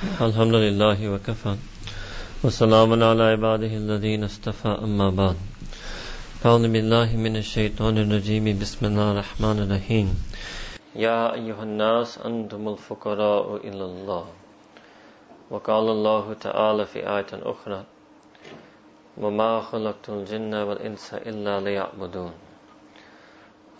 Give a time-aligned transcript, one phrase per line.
[0.00, 1.56] الحمد لله وكفى
[2.44, 5.36] وسلام على عباده الذين اصطفى أما بعد
[6.46, 10.06] أعوذ بالله من الشيطان الرجيم بسم الله الرحمن الرحيم
[10.96, 14.24] يا أيها الناس أنتم الفقراء إلى الله
[15.50, 17.84] وقال الله تعالى في آية أخرى
[19.20, 22.32] وما خلقت الجن والإنس إلا ليعبدون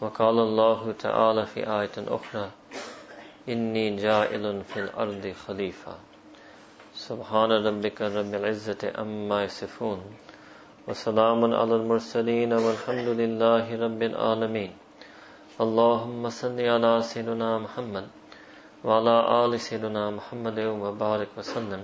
[0.00, 2.50] وقال الله تعالى في آية أخرى
[3.48, 6.10] إني جائل في الأرض خليفة
[7.10, 10.00] سبحان ربك رب العزة أما يصفون
[10.88, 14.71] وسلام على المرسلين والحمد لله رب العالمين
[15.61, 18.06] اللهم صل على سيدنا محمد
[18.84, 19.15] وعلى
[19.46, 21.82] آل سيدنا محمد وبارك وسلم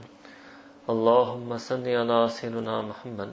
[0.89, 3.31] اللهم صل على سيدنا محمد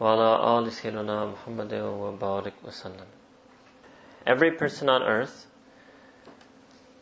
[0.00, 3.08] وعلى آل سيدنا محمد وبارك وسلم
[4.26, 5.46] Every person on earth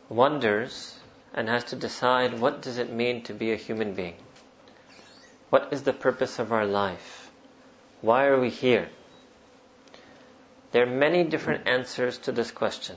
[0.09, 0.98] wonders
[1.34, 4.14] and has to decide what does it mean to be a human being?
[5.50, 7.30] What is the purpose of our life?
[8.00, 8.88] Why are we here?
[10.72, 12.96] There are many different answers to this question.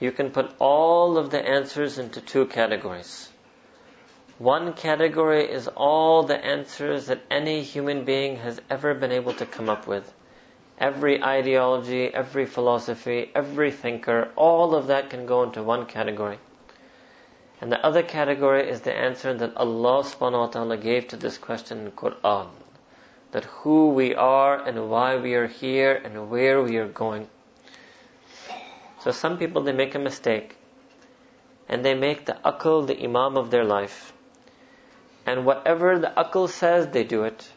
[0.00, 3.30] You can put all of the answers into two categories.
[4.38, 9.46] One category is all the answers that any human being has ever been able to
[9.46, 10.12] come up with.
[10.78, 16.38] Every ideology, every philosophy, every thinker, all of that can go into one category.
[17.62, 21.38] And the other category is the answer that Allah subhanahu wa ta'ala gave to this
[21.38, 22.48] question in Quran.
[23.30, 27.28] That who we are and why we are here and where we are going.
[28.98, 30.56] So some people they make a mistake
[31.68, 34.12] and they make the akal the imam of their life.
[35.24, 37.48] And whatever the akal says, they do it.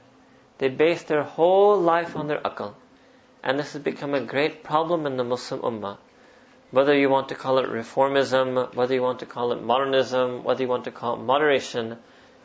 [0.60, 2.76] They base their whole life on their akal.
[3.44, 5.98] And this has become a great problem in the Muslim Ummah.
[6.76, 10.62] Whether you want to call it reformism, whether you want to call it modernism, whether
[10.62, 11.98] you want to call it moderation,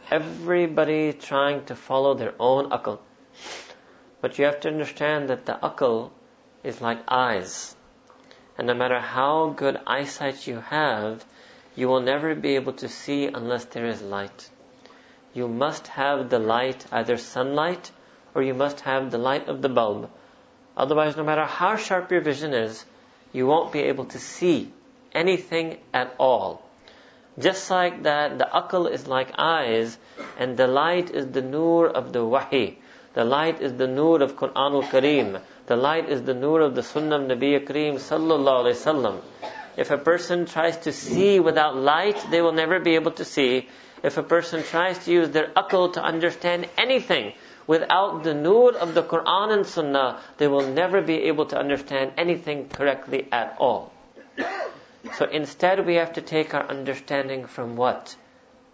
[0.08, 3.00] everybody trying to follow their own akal.
[4.20, 6.12] But you have to understand that the akal
[6.62, 7.74] is like eyes.
[8.56, 11.24] And no matter how good eyesight you have,
[11.74, 14.48] you will never be able to see unless there is light.
[15.34, 17.90] You must have the light, either sunlight,
[18.36, 20.08] or you must have the light of the bulb.
[20.76, 22.84] Otherwise, no matter how sharp your vision is,
[23.32, 24.72] you won't be able to see
[25.12, 26.62] anything at all.
[27.38, 29.96] Just like that, the akal is like eyes,
[30.38, 32.78] and the light is the nur of the wahi.
[33.14, 35.40] The light is the nur of Quran al-Kareem.
[35.66, 39.20] The light is the nur of the Sunnah of Nabi Kareem sallallahu alayhi wasallam.
[39.76, 43.68] If a person tries to see without light, they will never be able to see.
[44.02, 47.32] If a person tries to use their akal to understand anything,
[47.70, 52.12] without the nur of the Quran and Sunnah, they will never be able to understand
[52.16, 53.92] anything correctly at all.
[55.18, 58.16] So instead, we have to take our understanding from what?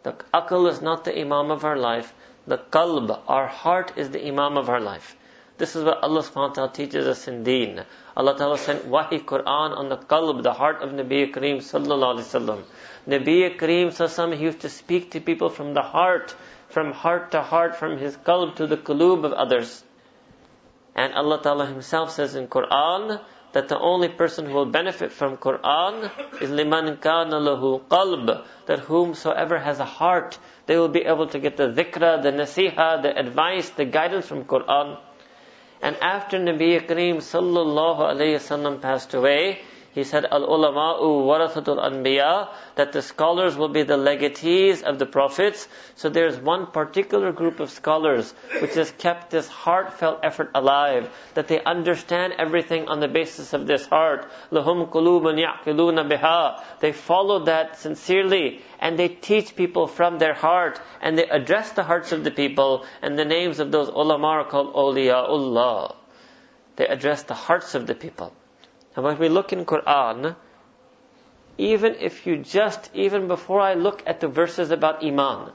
[0.02, 2.14] The akal is not the imam of our life.
[2.46, 5.14] The qalb, our heart, is the imam of our life.
[5.58, 7.84] This is what Allah subhanahu wa ta'ala teaches us in deen.
[8.16, 12.28] Allah ta'ala sent wahi Quran on the qalb, the heart of Nabi Kareem sallallahu alayhi
[12.30, 12.62] wasallam.
[13.06, 16.34] Nabi Kareem sallallahu he used to speak to people from the heart
[16.76, 19.82] from heart to heart, from his qalb to the qulub of others.
[20.94, 23.18] And Allah Ta'ala Himself says in Quran
[23.52, 26.10] that the only person who will benefit from Quran
[26.42, 31.38] is liman kana lahu qalb, that whomsoever has a heart, they will be able to
[31.38, 34.98] get the dhikra, the nasiha, the advice, the guidance from Quran.
[35.80, 39.62] And after Nabi Kareem sallallahu alayhi wasallam passed away,
[39.96, 45.06] he said, Al ulama'u warathatul anbiya, that the scholars will be the legatees of the
[45.06, 45.66] prophets.
[45.94, 48.30] So there's one particular group of scholars
[48.60, 53.66] which has kept this heartfelt effort alive, that they understand everything on the basis of
[53.66, 54.30] this heart.
[54.52, 56.62] Lahum qulubun ya'qiluna biha.
[56.80, 61.84] They follow that sincerely and they teach people from their heart and they address the
[61.84, 65.96] hearts of the people and the names of those ulama are called awliyaullah.
[66.76, 68.34] They address the hearts of the people.
[68.96, 70.34] And when we look in Quran,
[71.58, 75.52] even if you just, even before I look at the verses about Iman,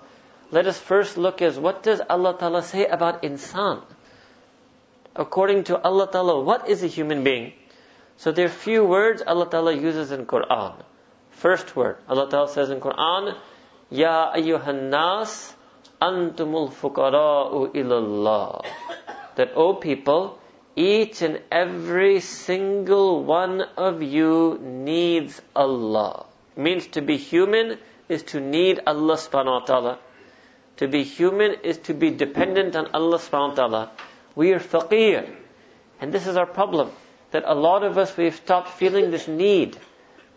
[0.51, 3.81] let us first look as what does Allah Ta'ala say about insan?
[5.15, 7.53] According to Allah Ta'ala, what is a human being?
[8.17, 10.75] So there are few words Allah Ta'ala uses in Quran.
[11.31, 13.35] First word, Allah Ta'ala says in Quran,
[13.89, 15.53] Ya ayyuhan nas
[16.01, 18.65] antumul fuqara'u ilallah.
[19.35, 20.37] That, O people,
[20.75, 26.25] each and every single one of you needs Allah.
[26.55, 27.77] Means to be human
[28.09, 29.99] is to need Allah subhanahu wa ta'ala.
[30.77, 33.91] To be human is to be dependent on Allah subhanahu wa ta'ala.
[34.35, 35.29] We are faqir.
[35.99, 36.91] And this is our problem.
[37.31, 39.77] That a lot of us, we've stopped feeling this need.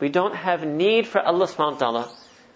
[0.01, 2.09] We don't have need for Allah subhanahu wa ta'ala.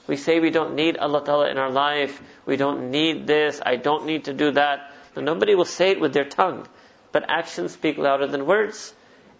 [0.08, 2.20] We say we don't need Allah Ta'ala in our life.
[2.46, 3.60] We don't need this.
[3.64, 4.90] I don't need to do that.
[5.14, 6.66] Nobody will say it with their tongue.
[7.12, 8.94] But actions speak louder than words.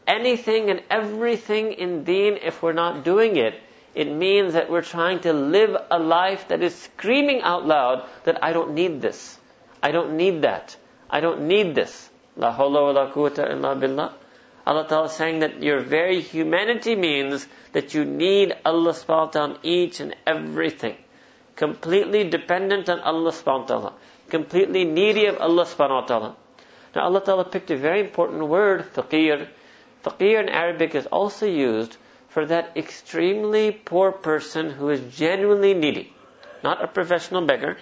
[0.06, 3.54] Anything and everything in deen, if we're not doing it,
[3.94, 8.42] it means that we're trying to live a life that is screaming out loud that
[8.44, 9.38] I don't need this.
[9.82, 10.76] I don't need that.
[11.10, 12.10] I don't need this.
[12.36, 14.12] La hawla wa la quwwata illa billah.
[14.66, 19.30] Allah Ta'ala is saying that your very humanity means that you need Allah subhanahu wa
[19.30, 20.96] ta'ala each and everything.
[21.56, 23.92] Completely dependent on Allah subhanahu wa ta'ala.
[24.28, 26.36] Completely needy of Allah subhanahu wa ta'ala.
[26.98, 29.46] Now Allah Ta'ala picked a very important word, faqir.
[30.04, 31.96] Faqir in Arabic is also used
[32.28, 36.12] for that extremely poor person who is genuinely needy.
[36.64, 37.76] Not a professional beggar.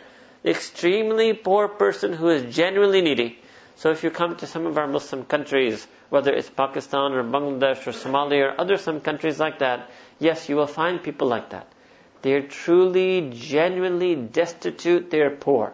[0.45, 3.39] Extremely poor person who is genuinely needy.
[3.77, 7.87] So if you come to some of our Muslim countries, whether it's Pakistan or Bangladesh
[7.87, 11.73] or Somalia or other some countries like that, yes, you will find people like that.
[12.21, 15.73] They're truly, genuinely destitute, they're poor.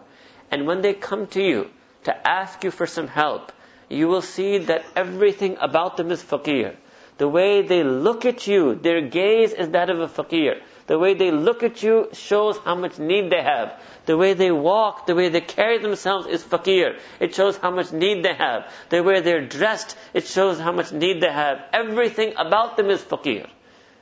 [0.49, 1.69] And when they come to you
[2.03, 3.51] to ask you for some help,
[3.89, 6.75] you will see that everything about them is faqir.
[7.17, 10.61] The way they look at you, their gaze is that of a faqir.
[10.87, 13.79] The way they look at you shows how much need they have.
[14.05, 16.99] The way they walk, the way they carry themselves is faqir.
[17.19, 18.73] It shows how much need they have.
[18.89, 21.61] The way they're dressed, it shows how much need they have.
[21.71, 23.47] Everything about them is faqir.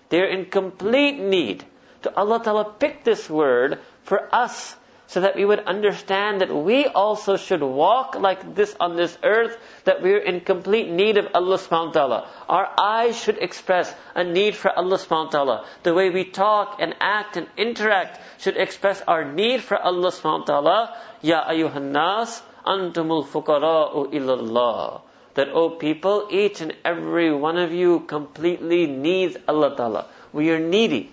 [0.10, 1.64] They're in complete need.
[2.04, 4.76] So Allah Ta'ala picked this word for us
[5.12, 9.58] so that we would understand that we also should walk like this on this earth,
[9.84, 12.30] that we're in complete need of Allah subhanahu wa ta'ala.
[12.48, 15.66] Our eyes should express a need for Allah subhanahu wa ta'ala.
[15.84, 20.48] The way we talk and act and interact should express our need for Allah subhanahu
[20.48, 20.98] wa ta'ala.
[21.20, 25.02] Ya ayyuhan nas, antumul fuqara'u illallah.
[25.34, 30.06] That, O oh people, each and every one of you completely needs Allah ta'ala.
[30.32, 31.12] We are needy.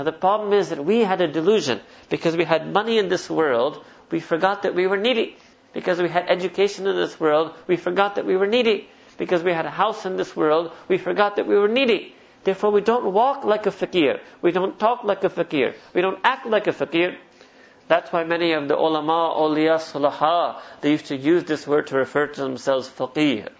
[0.00, 1.78] Now the problem is that we had a delusion.
[2.08, 5.36] Because we had money in this world, we forgot that we were needy.
[5.74, 8.88] Because we had education in this world, we forgot that we were needy.
[9.18, 12.14] Because we had a house in this world, we forgot that we were needy.
[12.44, 14.20] Therefore we don't walk like a fakir.
[14.40, 15.74] We don't talk like a fakir.
[15.92, 17.18] We don't act like a fakir.
[17.88, 21.96] That's why many of the ulama, awliya, salaha, they used to use this word to
[21.96, 23.50] refer to themselves faqir.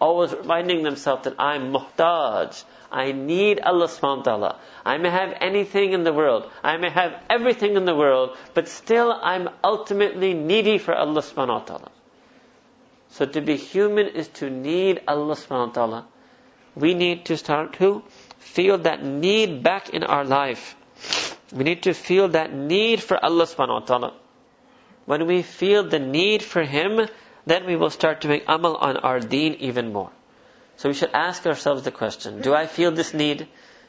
[0.00, 2.64] Always reminding themselves that I'm muhtaj.
[2.90, 4.58] I need Allah subhanahu wa ta'ala.
[4.84, 6.50] I may have anything in the world.
[6.62, 11.60] I may have everything in the world, but still I'm ultimately needy for Allah subhanahu
[11.60, 11.90] wa ta'ala.
[13.10, 16.06] So to be human is to need Allah subhanahu wa ta'ala.
[16.74, 18.02] We need to start to
[18.38, 20.76] feel that need back in our life.
[21.52, 24.12] We need to feel that need for Allah subhanahu wa ta'ala.
[25.06, 27.08] When we feel the need for Him,
[27.46, 30.10] then we will start to make amal on our deen even more.
[30.80, 33.46] So we should ask ourselves the question, do I feel this need?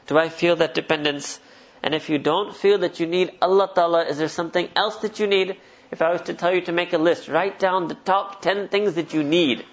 [0.08, 1.40] Do I feel that dependence?
[1.82, 5.18] And if you don't feel that you need Allah Ta'ala, is there something else that
[5.18, 5.56] you need?
[5.90, 8.68] If I was to tell you to make a list, write down the top 10
[8.68, 9.64] things that you need.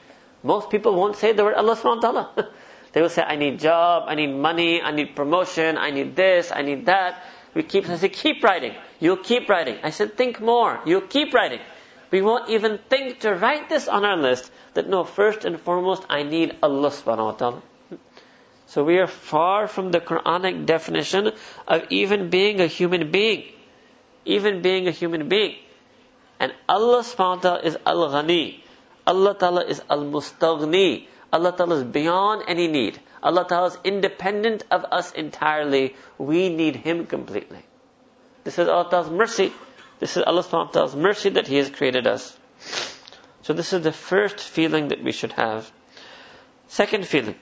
[0.43, 2.53] Most people won't say the word Allah subhanahu wa ta'ala.
[2.93, 6.53] they will say, I need job, I need money, I need promotion, I need this,
[6.55, 7.21] I need that.
[7.53, 8.75] We keep, I say, keep writing.
[9.01, 9.75] You'll keep writing.
[9.83, 10.79] I said, think more.
[10.85, 11.59] You'll keep writing.
[12.11, 16.03] We won't even think to write this on our list that no, first and foremost,
[16.09, 17.61] I need Allah subhanahu wa ta'ala.
[18.67, 21.31] So we are far from the Quranic definition
[21.67, 23.43] of even being a human being.
[24.25, 25.55] Even being a human being.
[26.39, 28.61] And Allah subhanahu wa ta'ala is Al-Ghani.
[29.05, 31.07] Allah ta'ala is Al-Mustaghni.
[31.33, 32.99] Allah ta'ala is beyond any need.
[33.21, 35.95] Allah ta'ala is independent of us entirely.
[36.17, 37.59] We need Him completely.
[38.43, 39.51] This is Allah ta'ala's mercy.
[40.00, 42.36] This is Allah subhanahu wa ta'ala's mercy that He has created us.
[43.42, 45.70] So this is the first feeling that we should have.
[46.68, 47.36] Second feeling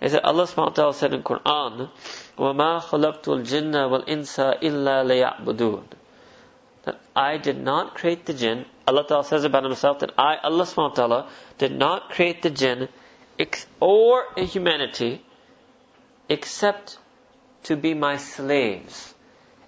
[0.00, 1.90] is that Allah subhanahu wa ta'ala said in Quran,
[2.38, 5.84] وَمَا خَلَقْتُ الْجِنَّ وَالْإِنسَ إِلَّا لِيَعْبُدُونَ
[6.84, 8.64] That I did not create the jinn.
[8.86, 12.50] Allah ta'ala says about Himself that I, Allah subhanahu wa ta'ala, did not create the
[12.50, 12.88] jinn
[13.80, 15.22] or humanity
[16.28, 16.98] except
[17.64, 19.14] to be my slaves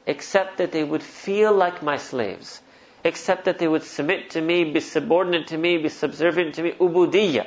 [0.10, 2.60] except that they would feel like my slaves,
[3.04, 6.72] except that they would submit to me, be subordinate to me, be subservient to me,
[6.72, 7.46] ubudiyya.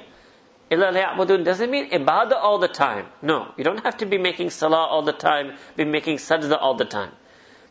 [0.71, 0.93] Illa
[1.45, 3.07] doesn't mean ibadah all the time.
[3.21, 6.75] No, you don't have to be making salah all the time, be making sajda all
[6.75, 7.11] the time.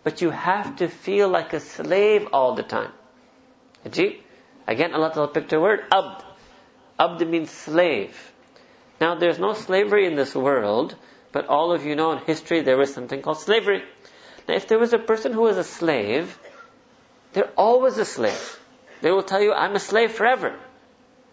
[0.04, 2.92] But you have to feel like a slave all the time.
[3.86, 4.20] Ajib?
[4.68, 6.26] Again, Allah Ta'ala picked a word, abd.
[7.00, 8.34] Abd means slave.
[9.00, 10.96] Now, there's no slavery in this world,
[11.32, 13.84] but all of you know in history there was something called slavery.
[14.52, 16.38] Now, if there was a person who was a slave,
[17.32, 18.60] they're always a slave.
[19.00, 20.60] They will tell you, I'm a slave forever.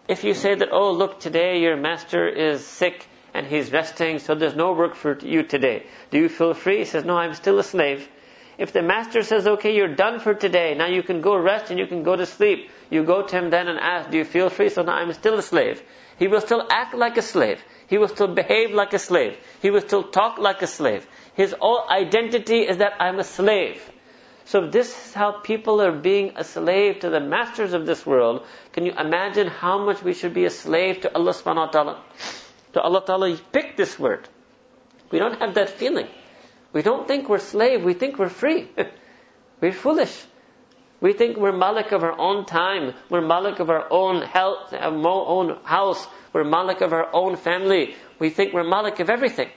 [0.06, 4.36] If you say that, oh, look, today your master is sick and he's resting, so
[4.36, 5.86] there's no work for you today.
[6.12, 6.78] Do you feel free?
[6.78, 8.08] He says, no, I'm still a slave.
[8.56, 11.78] If the master says, okay, you're done for today, now you can go rest and
[11.80, 14.48] you can go to sleep, you go to him then and ask, do you feel
[14.48, 14.68] free?
[14.68, 15.82] So now I'm still a slave.
[16.20, 17.60] He will still act like a slave.
[17.88, 19.36] He will still behave like a slave.
[19.60, 21.04] He will still talk like a slave.
[21.38, 23.80] His whole identity is that I'm a slave.
[24.46, 28.44] So this is how people are being a slave to the masters of this world,
[28.72, 32.02] can you imagine how much we should be a slave to Allah subhanahu wa ta'ala?
[32.72, 34.28] To Allah ta'ala, pick this word.
[35.12, 36.08] We don't have that feeling.
[36.72, 38.68] We don't think we're slave, we think we're free.
[39.60, 40.24] we're foolish.
[41.00, 42.94] We think we're malik of our own time.
[43.10, 46.04] We're malik of our own health, our own house.
[46.32, 47.94] We're malik of our own family.
[48.18, 49.50] We think we're malik of everything.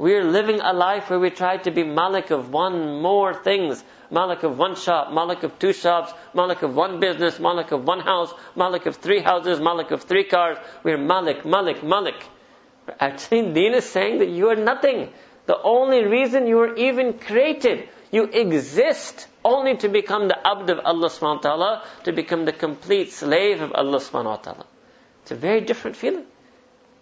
[0.00, 3.84] We're living a life where we try to be malik of one more things.
[4.10, 8.00] Malik of one shop, malik of two shops, malik of one business, malik of one
[8.00, 10.56] house, malik of three houses, malik of three cars.
[10.82, 12.14] We're malik, malik, malik.
[12.98, 15.10] Actually, Deen is saying that you are nothing.
[15.44, 20.80] The only reason you were even created, you exist only to become the abd of
[20.82, 24.66] Allah subhanahu wa ta'ala, to become the complete slave of Allah subhanahu wa ta'ala.
[25.24, 26.24] It's a very different feeling.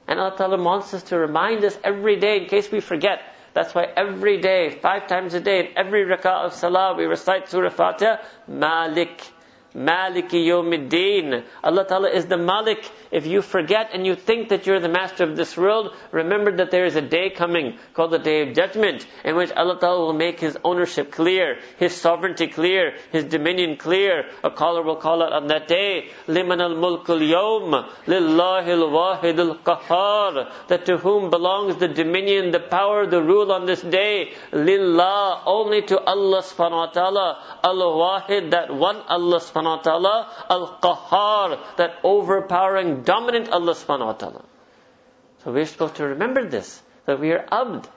[0.09, 3.21] And Allah ta'ala wants us to remind us every day in case we forget.
[3.55, 7.49] That's why every day, five times a day, in every rak'ah of salah, we recite
[7.49, 9.33] Surah Fatiha, Malik.
[9.75, 11.45] Maliki Yawmiddin.
[11.63, 12.91] Allah Ta'ala is the Malik.
[13.11, 16.71] If you forget and you think that you're the master of this world, remember that
[16.71, 20.13] there is a day coming called the Day of Judgment in which Allah Ta'ala will
[20.13, 24.25] make His ownership clear, His sovereignty clear, His dominion clear.
[24.45, 30.53] A caller will call out on that day, Liman al mulkul yawm, lillahi al-wahid al-qahar.
[30.69, 34.35] That to whom belongs the dominion, the power, the rule on this day.
[34.53, 37.59] Lillah, only to Allah subhanahu wa ta'ala.
[37.65, 44.45] Al-wahid, that one Allah subhanahu wa ta'ala, Al-Qahhar, that overpowering, dominant Allah subhanahu wa ta'ala.
[45.45, 47.89] So we're supposed to remember this, that we are abd.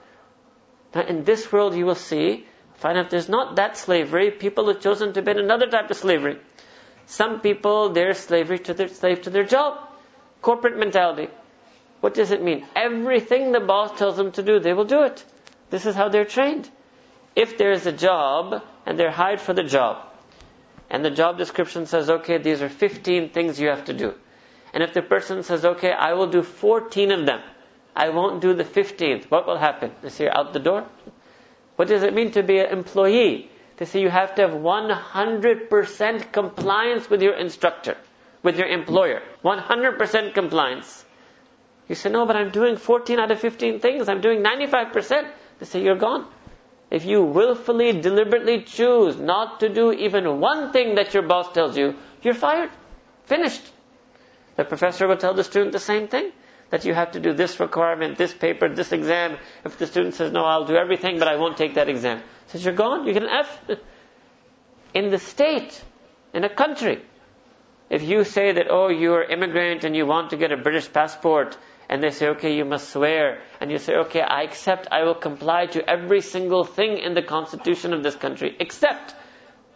[0.94, 4.80] Now in this world you will see, find out there's not that slavery, people have
[4.80, 6.38] chosen to be another type of slavery.
[7.06, 9.78] Some people, they're slavery to their, slave to their job.
[10.40, 11.28] Corporate mentality.
[12.00, 12.66] What does it mean?
[12.74, 15.24] Everything the boss tells them to do, they will do it.
[15.70, 16.68] This is how they're trained.
[17.36, 20.06] If there is a job and they're hired for the job,
[20.90, 24.14] and the job description says, okay, these are 15 things you have to do.
[24.72, 27.40] And if the person says, okay, I will do 14 of them,
[27.94, 29.92] I won't do the 15th, what will happen?
[30.00, 30.86] They say, out the door?
[31.76, 33.50] What does it mean to be an employee?
[33.76, 37.96] They say you have to have 100% compliance with your instructor,
[38.42, 39.22] with your employer.
[39.44, 41.04] 100% compliance.
[41.88, 44.08] You say, no, but I'm doing 14 out of 15 things.
[44.08, 45.30] I'm doing 95%.
[45.58, 46.26] They say, you're gone.
[46.90, 51.76] If you willfully, deliberately choose not to do even one thing that your boss tells
[51.76, 52.70] you, you're fired.
[53.24, 53.62] Finished.
[54.56, 56.32] The professor will tell the student the same thing.
[56.70, 59.36] That you have to do this requirement, this paper, this exam.
[59.62, 62.22] If the student says, no, I'll do everything, but I won't take that exam.
[62.46, 63.60] Says, you're gone, you get an F.
[64.94, 65.82] In the state,
[66.32, 67.02] in a country,
[67.90, 71.58] if you say that, oh, you're immigrant and you want to get a British passport,
[71.90, 75.14] and they say, okay, you must swear, and you say, okay, I accept, I will
[75.14, 79.14] comply to every single thing in the constitution of this country, except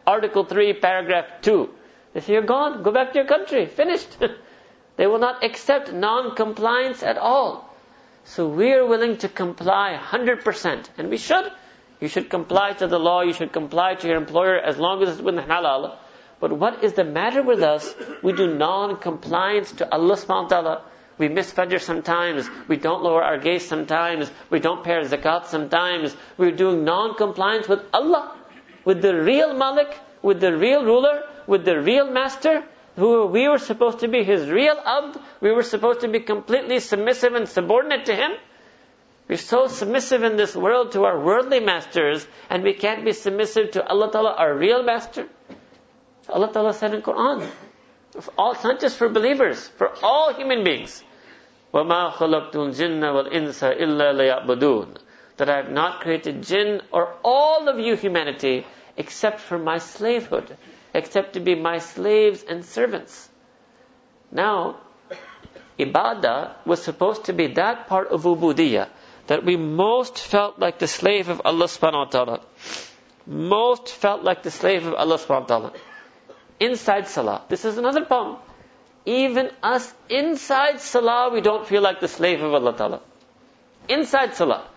[0.07, 1.69] Article 3, Paragraph 2.
[2.15, 4.17] They say, you're gone, go back to your country, finished.
[4.97, 7.69] they will not accept non-compliance at all.
[8.25, 11.53] So we are willing to comply 100%, and we should.
[12.01, 15.11] You should comply to the law, you should comply to your employer as long as
[15.11, 15.97] it's within halal.
[16.41, 17.95] But what is the matter with us?
[18.23, 20.83] We do non-compliance to Allah subhanahu wa ta'ala.
[21.19, 22.51] We miss Fajr sometimes.
[22.69, 24.31] We don't lower our gaze sometimes.
[24.51, 26.15] We don't pay zakat sometimes.
[26.37, 28.37] We're doing non-compliance with Allah,
[28.85, 32.65] with the real Malik, with the real ruler, with the real master,
[32.96, 35.20] who we were supposed to be his real abd.
[35.40, 38.32] We were supposed to be completely submissive and subordinate to him.
[39.28, 43.72] We're so submissive in this world to our worldly masters, and we can't be submissive
[43.72, 45.28] to Allah Ta'ala, our real master.
[46.28, 47.48] Allah Ta'ala said in Quran,
[48.38, 51.02] all, it's not just for believers, for all human beings.
[51.74, 54.98] وَمَا خَلَقْتُ الْجِنَّ وَالْإِنسَ إِلَّا لَيَعْبُدُونَ
[55.38, 58.66] That I have not created jinn or all of you humanity
[58.98, 60.58] except for my slavehood,
[61.01, 63.29] except to be my slaves and servants.
[64.33, 64.81] Now,
[65.79, 68.89] ibadah was supposed to be that part of ubudiyah
[69.29, 72.41] that we most felt like the slave of Allah subhanahu wa ta'ala.
[73.27, 75.73] Most felt like the slave of Allah subhanahu wa ta'ala.
[76.61, 77.43] Inside salah.
[77.49, 78.39] This is another problem
[79.07, 83.01] even us inside salah, we don't feel like the slave of Allah Ta'ala.
[83.89, 84.69] Inside salah.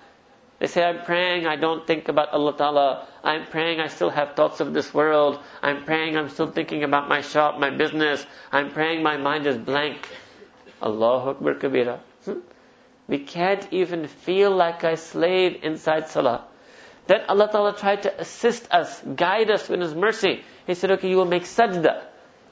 [0.60, 3.08] They say, I'm praying, I don't think about Allah Ta'ala.
[3.24, 5.40] I'm praying, I still have thoughts of this world.
[5.62, 8.26] I'm praying, I'm still thinking about my shop, my business.
[8.52, 10.06] I'm praying, my mind is blank.
[10.84, 12.00] Allahu Akbar Kabira.
[12.26, 12.40] Hmm?
[13.08, 16.46] We can't even feel like a slave inside salah.
[17.08, 20.44] Then Allah Ta'ala tried to assist us, guide us in His mercy.
[20.68, 22.04] He said, okay, you will make sajda.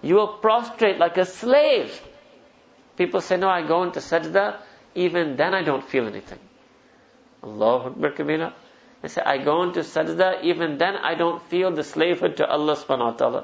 [0.02, 1.92] You will prostrate like a slave.
[2.96, 4.60] People say, no, I go into sajda,
[4.96, 6.40] even then I don't feel anything.
[7.44, 8.54] Allahu Akbar Kabira.
[9.02, 12.76] They say, I go into sajda, even then I don't feel the slavehood to Allah
[12.76, 13.44] subhanahu wa ta'ala.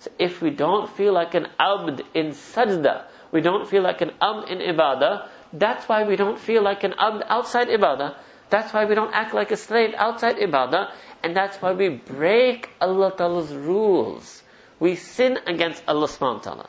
[0.00, 4.10] So if we don't feel like an abd in sajda, we don't feel like an
[4.20, 8.16] abd in ibadah, that's why we don't feel like an abd outside ibadah.
[8.50, 10.92] That's why we don't act like a slave outside ibadah.
[11.22, 14.42] And that's why we break Allah Ta'ala's rules.
[14.78, 16.68] We sin against Allah subhanahu wa ta'ala.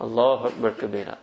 [0.00, 1.18] Allahu Akbar Kabira.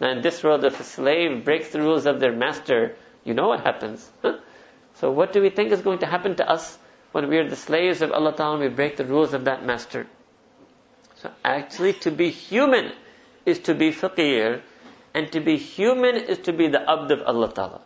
[0.00, 3.48] Now in this world, if a slave breaks the rules of their master, you know
[3.48, 4.10] what happens.
[5.00, 6.78] So what do we think is going to happen to us
[7.12, 9.64] when we are the slaves of Allah Ta'ala and we break the rules of that
[9.64, 10.06] master?
[11.16, 12.92] So actually to be human
[13.46, 14.60] is to be faqir
[15.14, 17.80] and to be human is to be the abd of Allah Ta'ala.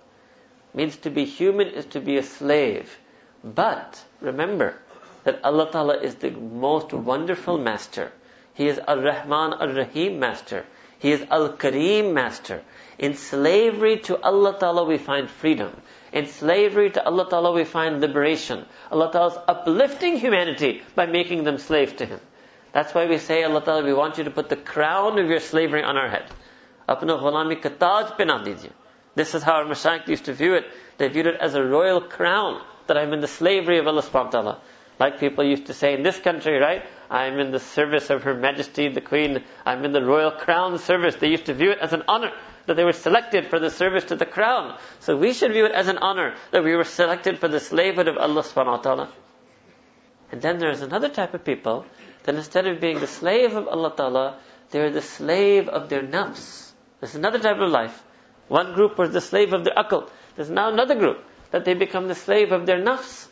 [0.74, 2.98] Means to be human is to be a slave.
[3.44, 4.74] But remember
[5.22, 8.10] that Allah Ta'ala is the most wonderful master.
[8.54, 10.66] He is Ar-Rahman Ar-Rahim master.
[10.98, 12.62] He is Al-Kareem master.
[12.98, 15.72] In slavery to Allah Ta'ala we find freedom.
[16.12, 18.64] In slavery to Allah Ta'ala we find liberation.
[18.90, 22.20] Allah Ta'ala is uplifting humanity by making them slave to Him.
[22.72, 25.40] That's why we say, Allah Ta'ala, we want you to put the crown of your
[25.40, 26.24] slavery on our head.
[29.14, 30.64] This is how our Mashaykh used to view it.
[30.98, 34.24] They viewed it as a royal crown that I'm in the slavery of Allah subhanahu
[34.24, 34.60] wa ta'ala.
[34.98, 36.84] Like people used to say in this country, right?
[37.10, 39.42] I'm in the service of Her Majesty the Queen.
[39.64, 41.16] I'm in the royal crown service.
[41.16, 42.32] They used to view it as an honor
[42.65, 44.77] that they were selected for the service to the crown.
[44.99, 48.07] So we should view it as an honor that we were selected for the slavehood
[48.07, 49.13] of Allah subhanahu wa ta'ala.
[50.31, 51.85] And then there's another type of people
[52.23, 56.71] that instead of being the slave of Allah ta'ala, they're the slave of their nafs.
[56.99, 58.03] There's another type of life.
[58.47, 60.09] One group was the slave of their akal.
[60.35, 63.27] There's now another group that they become the slave of their nafs.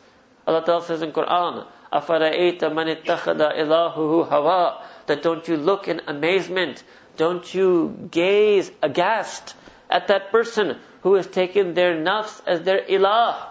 [0.46, 6.00] Allah Ta'ala says in Quran, أَفَرَأَيْتَ مَنِ اتَّخَذَ إِلَهُهُ هَوَىٰ That don't you look in
[6.06, 6.82] amazement
[7.15, 9.55] don't you gaze aghast
[9.89, 13.49] at that person who has taken their nafs as their ilah?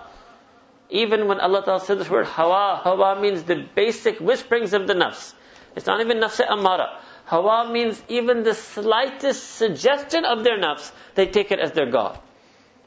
[0.90, 4.94] Even when Allah Ta'ala said this word hawa, hawa means the basic whisperings of the
[4.94, 5.32] nafs.
[5.74, 7.00] It's not even nafs amara.
[7.24, 12.18] Hawa means even the slightest suggestion of their nafs, they take it as their God.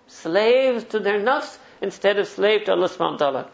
[0.08, 3.50] Slaves to their nafs instead of slave to Allah subhanahu wa ta'ala.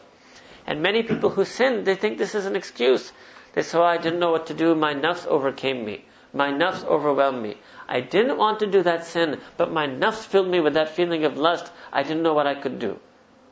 [0.68, 3.12] And many people who sin, they think this is an excuse.
[3.54, 6.06] They say, oh, I didn't know what to do, my nafs overcame me.
[6.34, 7.58] My nafs overwhelmed me.
[7.88, 11.26] I didn't want to do that sin, but my nafs filled me with that feeling
[11.26, 11.72] of lust.
[11.92, 13.00] I didn't know what I could do.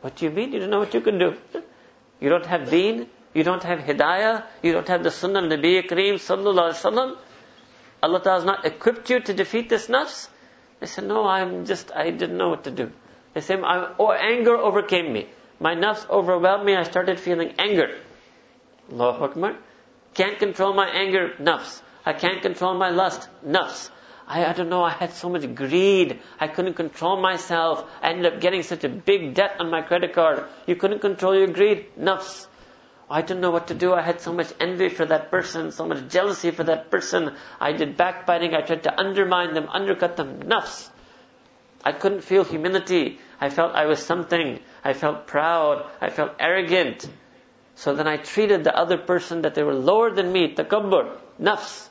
[0.02, 0.54] What do you mean?
[0.54, 1.36] You don't know what you can do?
[2.22, 3.08] You don't have deen?
[3.34, 4.44] You don't have hidayah?
[4.64, 7.18] You don't have the sunnah of Nabi Kareem sallallahu alaihi wasallam?
[8.02, 10.30] Allah Ta'ala has not equipped you to defeat this nafs?
[10.80, 12.92] They said, no, I'm just, I didn't know what to do.
[13.34, 15.28] They said, oh, anger overcame me.
[15.60, 16.76] My nafs overwhelmed me.
[16.76, 17.98] I started feeling anger.
[18.90, 19.58] Allahu Akbar.
[20.14, 21.82] Can't control my anger, nafs.
[22.10, 23.92] I can't control my lust, nafs.
[24.28, 26.20] I, I don't know, I had so much greed.
[26.40, 27.84] I couldn't control myself.
[28.02, 30.44] I ended up getting such a big debt on my credit card.
[30.66, 32.48] You couldn't control your greed, nafs.
[33.12, 33.94] I didn't know what to do.
[33.94, 37.36] I had so much envy for that person, so much jealousy for that person.
[37.60, 38.56] I did backbiting.
[38.56, 40.42] I tried to undermine them, undercut them.
[40.42, 40.90] Nafs.
[41.84, 43.20] I couldn't feel humility.
[43.40, 44.60] I felt I was something.
[44.84, 45.86] I felt proud.
[46.02, 47.08] I felt arrogant.
[47.76, 51.89] So then I treated the other person that they were lower than me, takabbur, nafs.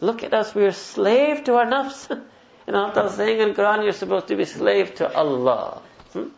[0.00, 2.10] Look at us, we are slave to our nafs.
[2.66, 5.80] and Allah is saying in Quran, you're supposed to be slave to Allah.
[6.12, 6.28] Hmm?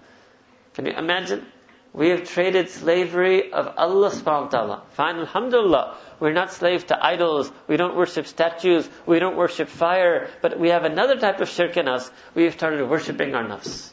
[0.75, 1.45] Can you imagine?
[1.93, 4.83] We have traded slavery of Allah subhanahu wa ta'ala.
[4.93, 5.97] Fine, alhamdulillah.
[6.21, 7.51] We're not slaves to idols.
[7.67, 8.89] We don't worship statues.
[9.07, 10.29] We don't worship fire.
[10.41, 12.09] But we have another type of shirk in us.
[12.35, 13.91] We have started worshipping our nafs.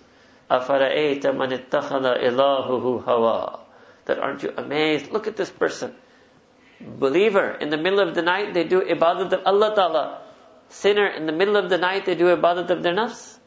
[0.52, 3.60] أَفَرَأَيْتَ مَنِ اتَّخَذَ إِلَهُهُ هَوَىٰ
[4.06, 5.12] That aren't you amazed?
[5.12, 5.96] Look at this person
[6.81, 10.23] believer, in the middle of the night, they do ibadat of Allah Ta'ala.
[10.69, 13.39] Sinner, in the middle of the night, they do ibadat of their nafs.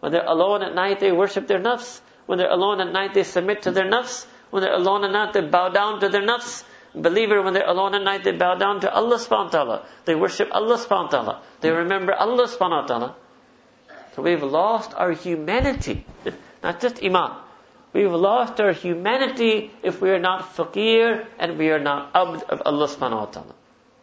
[0.00, 2.00] When they're alone at night, they worship their nafs.
[2.26, 4.26] When they're alone at night, they submit to their nafs.
[4.50, 6.64] When they're alone at night, they bow down to their nafs.
[6.94, 9.86] Believer, when they're alone at night, they bow down to Allah subhanahu wa ta'ala.
[10.04, 11.42] They worship Allah subhanahu wa ta'ala.
[11.60, 13.16] They remember Allah subhanahu wa ta'ala.
[14.14, 16.04] So we've lost our humanity.
[16.62, 17.41] Not just iman.
[17.92, 22.62] We've lost our humanity if we are not faqir and we are not abd of
[22.64, 23.54] Allah subhanahu wa ta'ala.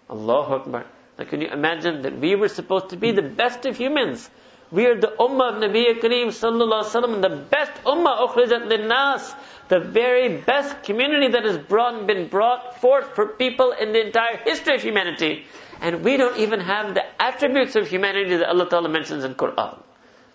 [0.09, 0.85] Allahu Akbar.
[1.17, 4.29] Now can you imagine that we were supposed to be the best of humans?
[4.71, 9.33] We are the ummah of Nabi Kareem sallallahu alaihi wasallam, the best ummah ukhrijat linnas,
[9.67, 14.37] the very best community that has brought, been brought forth for people in the entire
[14.37, 15.45] history of humanity.
[15.81, 19.79] And we don't even have the attributes of humanity that Allah Ta'ala mentions in Quran.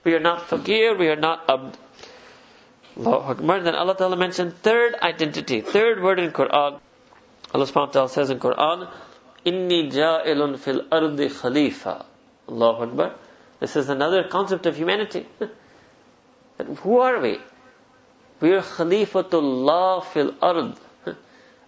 [0.03, 1.79] We are not faqir, we are not abd.
[2.97, 3.61] Allahu Akbar.
[3.61, 6.81] Then Allah Ta'ala mentioned third identity, third word in Quran.
[7.53, 8.89] Allah subhanahu wa ta'ala says in Quran,
[9.45, 12.07] Inni ja'ilun fil ardi khalifa.
[12.49, 13.15] Allahu Akbar.
[13.61, 15.27] This is another concept of humanity.
[15.39, 17.39] But who are we?
[18.41, 20.77] We are Khalifatullah fil ard.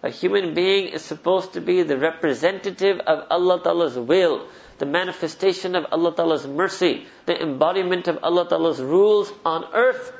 [0.03, 5.75] A human being is supposed to be the representative of Allah Ta'ala's will, the manifestation
[5.75, 10.13] of Allah Ta'ala's mercy, the embodiment of Allah Ta'ala's rules on earth.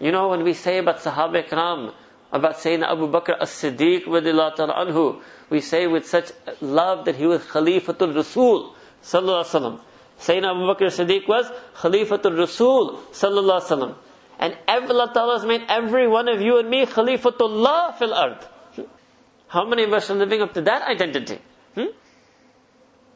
[0.00, 1.92] You know, when we say about Sahaba Ikram,
[2.30, 6.30] about Sayyidina Abu Bakr as-Siddiq anhu, we say with such
[6.60, 9.80] love that he was Khalifatul Rasul sallallahu alaihi wasallam.
[10.20, 13.94] Sayyidina Abu Bakr as-Siddiq was Khalifatul Rasul sallallahu alaihi wasallam.
[14.38, 18.38] And Allah Ta'ala has made every one of you and me Khalifatullah fil ard.
[19.48, 21.40] How many of us are living up to that identity?
[21.74, 21.86] Hmm?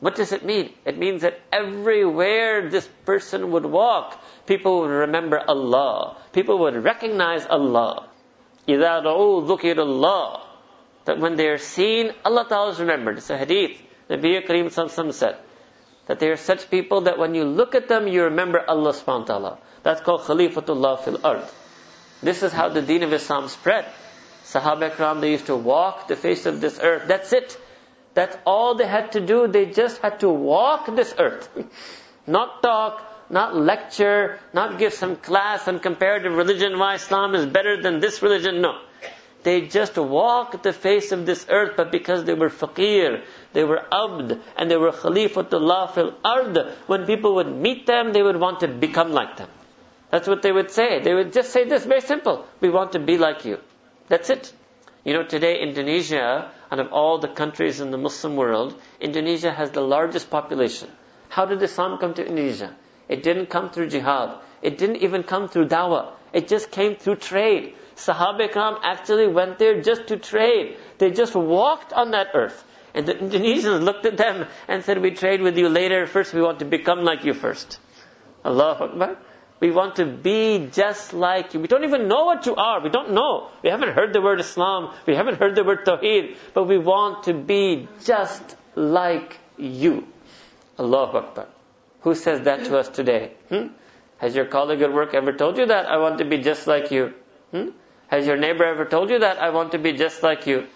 [0.02, 0.74] What does it mean?
[0.86, 6.18] It means that everywhere this person would walk, people would remember Allah.
[6.34, 8.08] People would recognize Allah.
[8.68, 10.42] إِذَا رَعُوا ذُكِرَ اللَّهِ
[11.06, 13.18] That when they are seen, Allah Ta'ala is remembered.
[13.18, 13.82] It's a hadith.
[14.10, 15.38] Nabi Kareem Sallallahu said
[16.06, 19.20] that they are such people that when you look at them, you remember Allah subhanahu
[19.20, 19.58] wa ta'ala.
[19.84, 21.44] That's called Khalifatullah fil ard.
[22.22, 23.86] This is how the deen of Islam spread.
[24.46, 27.08] Sahaba Ikram, they used to walk the face of this earth.
[27.08, 27.58] That's it.
[28.15, 29.47] That's all they had to do.
[29.49, 31.49] They just had to walk this earth.
[32.27, 37.81] not talk, not lecture, not give some class on comparative religion, why Islam is better
[37.81, 38.61] than this religion.
[38.61, 38.79] No.
[39.43, 43.23] They just walked the face of this earth, but because they were faqir,
[43.53, 48.23] they were abd, and they were khalifatullah fil ard, when people would meet them, they
[48.23, 49.49] would want to become like them.
[50.11, 51.01] That's what they would say.
[51.01, 52.47] They would just say this, very simple.
[52.61, 53.59] We want to be like you.
[54.09, 54.53] That's it.
[55.05, 59.71] You know, today Indonesia, out of all the countries in the Muslim world, Indonesia has
[59.73, 60.89] the largest population.
[61.29, 62.77] How did Islam come to Indonesia?
[63.09, 64.39] It didn't come through jihad.
[64.63, 66.13] It didn't even come through dawah.
[66.33, 67.75] It just came through trade.
[67.97, 70.77] Sahaba Ikram actually went there just to trade.
[70.99, 72.65] They just walked on that earth.
[72.95, 76.07] And the Indonesians looked at them and said, we trade with you later.
[76.07, 77.81] First we want to become like you first.
[78.45, 79.17] Allahu Akbar.
[79.63, 81.61] We want to be just like you.
[81.61, 82.81] We don't even know what you are.
[82.83, 83.49] We don't know.
[83.63, 84.93] We haven't heard the word Islam.
[85.07, 86.35] We haven't heard the word Tawheed.
[86.53, 90.09] But we want to be just like you.
[90.81, 91.47] Allahu Akbar.
[92.01, 93.35] Who says that to us today?
[93.51, 93.69] Hmm?
[94.19, 95.87] Has your colleague at work ever told you that?
[95.87, 97.15] I want to be just like you.
[97.53, 97.69] Hmm?
[98.09, 99.39] Has your neighbor ever told you that?
[99.39, 100.67] I want to be just like you.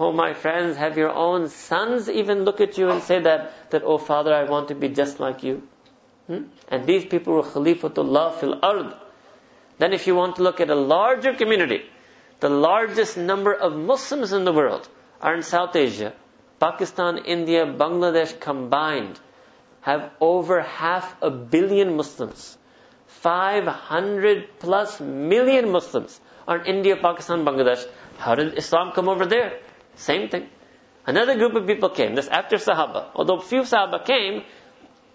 [0.00, 3.82] Oh, my friends, have your own sons even look at you and say that, that,
[3.84, 5.62] oh, father, I want to be just like you.
[6.30, 6.44] Hmm?
[6.68, 8.94] And these people were Khalifatullah fil ard.
[9.78, 11.82] Then if you want to look at a larger community,
[12.38, 14.88] the largest number of Muslims in the world
[15.20, 16.12] are in South Asia.
[16.60, 19.18] Pakistan, India, Bangladesh combined
[19.80, 22.56] have over half a billion Muslims.
[23.08, 27.84] 500 plus million Muslims are in India, Pakistan, Bangladesh.
[28.18, 29.58] How did Islam come over there?
[29.96, 30.48] Same thing.
[31.06, 33.06] Another group of people came, this after Sahaba.
[33.16, 34.44] Although few Sahaba came,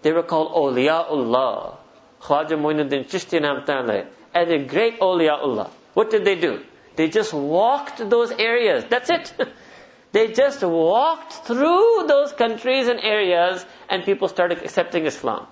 [0.06, 1.78] they were called Awliyaullah.
[2.22, 4.06] Khwaja Muinuddin Chishti Namtale.
[4.32, 5.68] And a great Awliyaullah.
[5.94, 6.62] What did they do?
[6.94, 8.84] They just walked those areas.
[8.88, 9.34] That's it.
[10.12, 15.48] they just walked through those countries and areas and people started accepting Islam.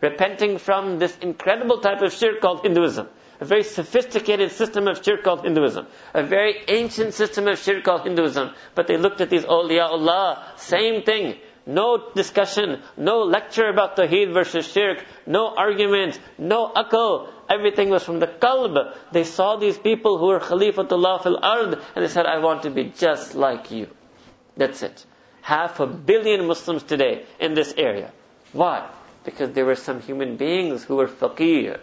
[0.00, 3.06] Repenting from this incredible type of shirk called Hinduism.
[3.38, 5.86] A very sophisticated system of shirk called Hinduism.
[6.14, 8.54] A very ancient system of shirk called Hinduism.
[8.74, 11.36] But they looked at these awliyaullah, same thing.
[11.66, 17.28] No discussion, no lecture about Tawheed versus Shirk, no arguments, no akal.
[17.48, 18.96] Everything was from the qalb.
[19.12, 22.70] They saw these people who were Khalifatullah fil ard and they said, I want to
[22.70, 23.88] be just like you.
[24.56, 25.04] That's it.
[25.42, 28.12] Half a billion Muslims today in this area.
[28.52, 28.88] Why?
[29.24, 31.78] Because there were some human beings who were faqir,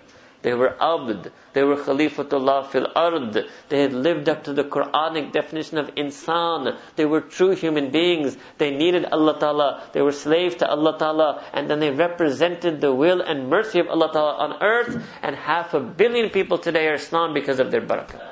[0.48, 1.30] they were abd.
[1.52, 3.38] They were khalifatullah fil ard.
[3.68, 6.80] They had lived up to the Quranic definition of insan.
[6.96, 8.38] They were true human beings.
[8.58, 9.90] They needed Allah Ta'ala.
[9.92, 11.44] They were slaves to Allah Ta'ala.
[11.52, 15.04] And then they represented the will and mercy of Allah Ta'ala on earth.
[15.22, 18.26] And half a billion people today are Islam because of their barakah.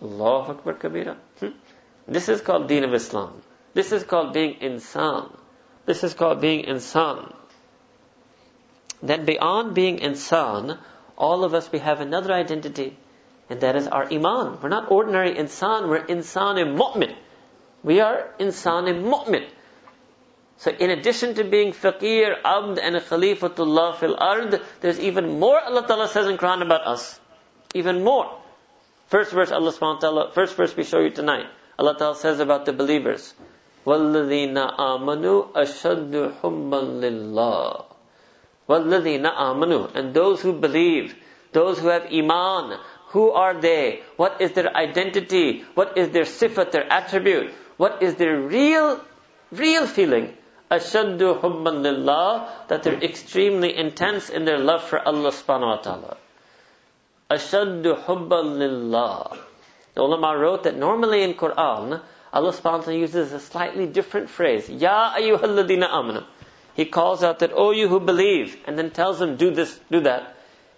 [0.00, 1.16] Allahu Akbar Kabira.
[1.40, 1.48] Hmm?
[2.06, 3.42] This is called Deen of Islam.
[3.74, 5.36] This is called being insan.
[5.84, 7.34] This is called being insan.
[9.02, 10.78] Then beyond being insan,
[11.21, 12.97] all of us, we have another identity,
[13.49, 14.59] and that is our iman.
[14.61, 17.15] We're not ordinary insan, we're insan mu'min.
[17.83, 19.47] We are insan mu'min.
[20.57, 25.85] So in addition to being faqir, abd, and khalifatullah fil ard, there's even more Allah
[25.85, 27.19] Ta'ala says in Quran about us.
[27.75, 28.39] Even more.
[29.07, 31.45] First verse Allah subhanahu wa ta'ala, first verse we show you tonight.
[31.77, 33.33] Allah Ta'ala says about the believers.
[33.85, 37.90] وَالَّذِينَ آمَنُوا أَشَدُّ حُبًّا لِلَّهِ
[38.69, 41.15] وَالَّذِينَ آمَنُوا And those who believe,
[41.53, 42.77] Those who have iman,
[43.09, 44.01] who are they?
[44.17, 45.63] What is their identity?
[45.75, 47.53] What is their sifat, their attribute?
[47.77, 48.99] What is their real,
[49.51, 50.33] real feeling?
[50.69, 56.17] Ashaddu hubban lillah, that they're extremely intense in their love for Allah subhanahu wa ta'ala.
[57.31, 59.37] Ashaddu hubban lillah.
[59.93, 62.01] The ulama wrote that normally in Quran,
[62.33, 64.69] Allah subhanahu wa ta'ala uses a slightly different phrase.
[64.69, 66.25] Ya ayyuhalladina amanu.
[66.75, 70.01] He calls out that, oh you who believe, and then tells them, do this, do
[70.01, 70.35] that.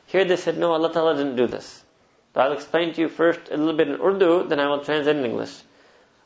[0.08, 1.84] Here they said, no, Allah ta'ala didn't do this.
[2.34, 5.18] But I'll explain to you first a little bit in Urdu, then I will translate
[5.18, 5.54] in English.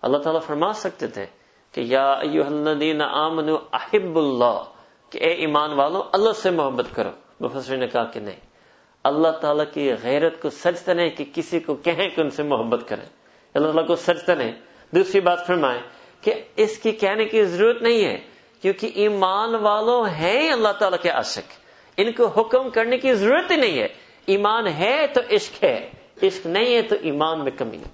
[0.04, 1.26] Allah ta'ala फरमा सकते थे
[1.74, 4.58] कि या अय्युहल्लदीन आमनु अहिब्बुल्लाह
[5.12, 8.42] कि ए ईमान वालों अल्लाह से मोहब्बत करो मुफसर ने कहा कि नहीं
[9.06, 13.08] अल्लाह ताला की गैरत को सजता नहीं कि किसी को कहें कि उनसे मोहब्बत करें
[13.56, 14.54] अल्लाह ताला को सजता नहीं
[14.94, 15.82] दूसरी बात फरमाए
[16.24, 16.32] कि
[16.64, 18.16] इसकी कहने की जरूरत नहीं है
[18.62, 21.50] क्योंकि ईमान वालों हैं अल्लाह ताला के आशिक
[22.00, 23.90] इनको हुक्म करने की जरूरत ही नहीं है
[24.38, 25.76] ईमान है तो इश्क है
[26.24, 27.92] इश्क नहीं है तो ईमान में कमी है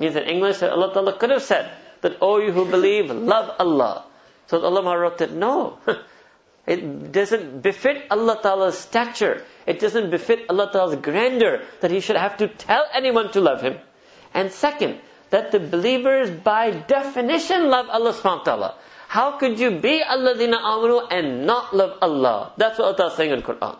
[0.00, 3.54] Means in English that Allah Ta'ala could have said that, oh you who believe, love
[3.58, 4.06] Allah.
[4.46, 5.78] So Allah wrote that, no.
[6.66, 9.44] It doesn't befit Allah Ta'ala's stature.
[9.66, 13.60] It doesn't befit Allah Ta'ala's grandeur that He should have to tell anyone to love
[13.60, 13.76] Him.
[14.32, 14.98] And second,
[15.30, 18.74] that the believers by definition love Allah subhanahu wa ta'ala.
[19.15, 22.51] How could you be alladina amanu and not love Allah?
[22.57, 23.77] That's what Allah is saying in the Quran.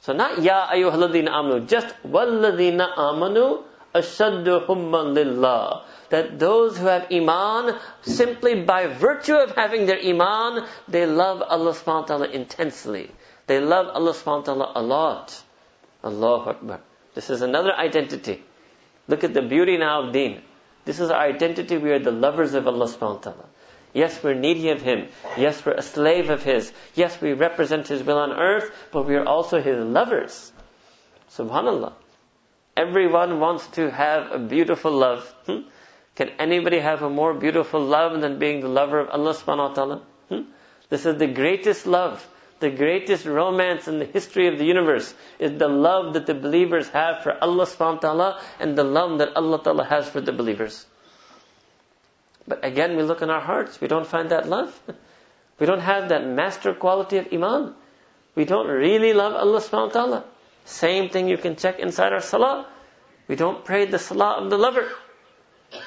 [0.00, 3.62] So not Ya ayyuhalladina amanu, just walladina amanu
[3.94, 5.84] ashaddu hubban lillah.
[6.08, 11.72] That those who have iman, simply by virtue of having their iman, they love Allah
[11.72, 13.10] subhanahu wa ta'ala intensely.
[13.46, 15.42] They love Allah subhanahu wa ta'ala a lot.
[16.02, 16.80] Allahu Akbar.
[17.14, 18.42] This is another identity.
[19.08, 20.40] Look at the beauty now of deen.
[20.86, 21.76] This is our identity.
[21.76, 23.48] We are the lovers of Allah subhanahu wa ta'ala.
[23.94, 25.06] Yes, we're needy of Him.
[25.38, 26.72] Yes, we're a slave of His.
[26.94, 30.52] Yes, we represent His will on earth, but we are also His lovers.
[31.30, 31.92] Subhanallah.
[32.76, 35.32] Everyone wants to have a beautiful love.
[35.46, 35.60] Hmm?
[36.16, 39.74] Can anybody have a more beautiful love than being the lover of Allah subhanahu wa
[39.74, 40.02] ta'ala?
[40.28, 40.42] Hmm?
[40.88, 42.26] This is the greatest love.
[42.58, 46.88] The greatest romance in the history of the universe is the love that the believers
[46.88, 50.32] have for Allah subhanahu wa ta'ala and the love that Allah ta'ala has for the
[50.32, 50.86] believers.
[52.46, 54.80] But again, we look in our hearts, we don't find that love.
[55.56, 57.74] We don't have that master quality of Iman.
[58.34, 60.24] We don't really love Allah subhanahu wa ta'ala.
[60.64, 62.66] Same thing you can check inside our salah.
[63.28, 64.90] We don't pray the salah of the lover.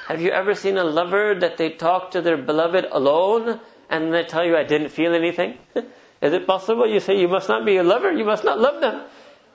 [0.06, 4.24] Have you ever seen a lover that they talk to their beloved alone and they
[4.24, 5.58] tell you, I didn't feel anything?
[6.20, 6.86] Is it possible?
[6.86, 9.02] You say, you must not be a lover, you must not love them.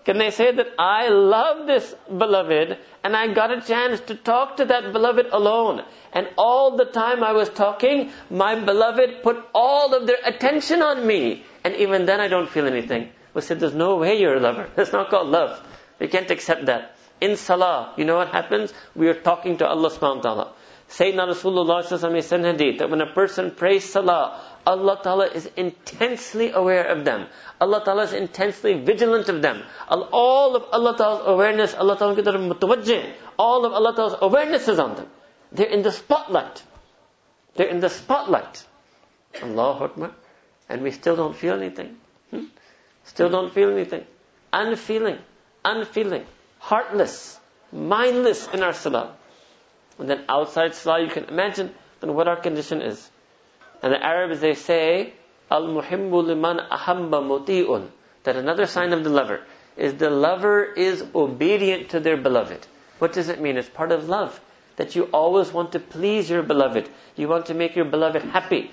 [0.05, 4.57] Can they say that I love this beloved and I got a chance to talk
[4.57, 5.83] to that beloved alone?
[6.11, 11.07] And all the time I was talking, my beloved put all of their attention on
[11.07, 11.43] me.
[11.63, 13.09] And even then I don't feel anything.
[13.33, 14.69] We said, there's no way you're a lover.
[14.75, 15.61] That's not called love.
[15.99, 16.95] We can't accept that.
[17.21, 18.73] In salah, you know what happens?
[18.95, 20.53] We are talking to Allah subhanahu wa ta'ala.
[20.89, 26.51] Sayyidina Rasulullah said in hadith that when a person prays salah, Allah Ta'ala is intensely
[26.51, 27.27] aware of them.
[27.59, 29.63] Allah Ta'ala is intensely vigilant of them.
[29.89, 32.15] All of Allah Ta'ala's awareness, Allah Ta'ala.
[33.37, 35.07] All of Allah Ta'ala's awareness is on them.
[35.51, 36.63] They're in the spotlight.
[37.55, 38.65] They're in the spotlight.
[39.41, 40.11] Allahu Akbar.
[40.69, 41.97] And we still don't feel anything.
[42.31, 42.45] Hmm?
[43.03, 44.05] Still don't feel anything.
[44.51, 45.17] Unfeeling.
[45.65, 46.25] Unfeeling.
[46.59, 47.39] Heartless.
[47.71, 49.15] Mindless in our salah.
[49.99, 53.09] And then outside salah, you can imagine then what our condition is.
[53.83, 55.13] And the Arabs, they say,
[55.51, 57.89] Al-muhibbu liman ahabba muti'un.
[58.23, 59.41] That another sign of the lover
[59.75, 62.65] is the lover is obedient to their beloved.
[62.99, 63.57] What does it mean?
[63.57, 64.39] It's part of love.
[64.77, 66.89] That you always want to please your beloved.
[67.17, 68.71] You want to make your beloved happy.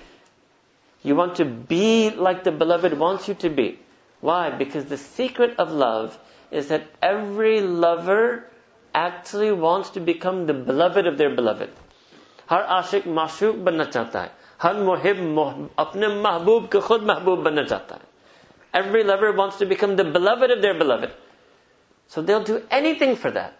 [1.03, 3.79] You want to be like the beloved wants you to be.
[4.21, 4.49] Why?
[4.49, 6.17] Because the secret of love
[6.51, 8.45] is that every lover
[8.93, 11.69] actually wants to become the beloved of their beloved.
[12.45, 14.31] Har ashik mashuk banna.
[14.62, 18.14] हर मुहिब अपने महबूब के खुद महबूब बनना चाहता है
[18.76, 21.10] Every lover wants to become the beloved of their beloved.
[22.08, 23.54] So they'll do anything for that.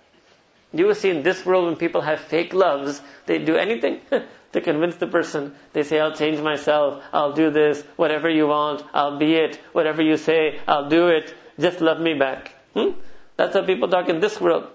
[0.72, 4.00] You will see in this world when people have fake loves, they do anything
[4.52, 5.54] to convince the person.
[5.72, 10.02] They say, I'll change myself, I'll do this, whatever you want, I'll be it, whatever
[10.02, 12.52] you say, I'll do it, just love me back.
[12.74, 12.90] Hmm?
[13.36, 14.66] That's how people talk in this world.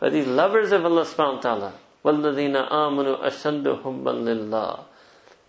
[0.00, 1.72] But these lovers of Allah subhanahu wa ta'ala,
[2.04, 4.84] وَالَّذِينَ آمَنُوا أَشَدُّ حُبًّا لِلَّهِ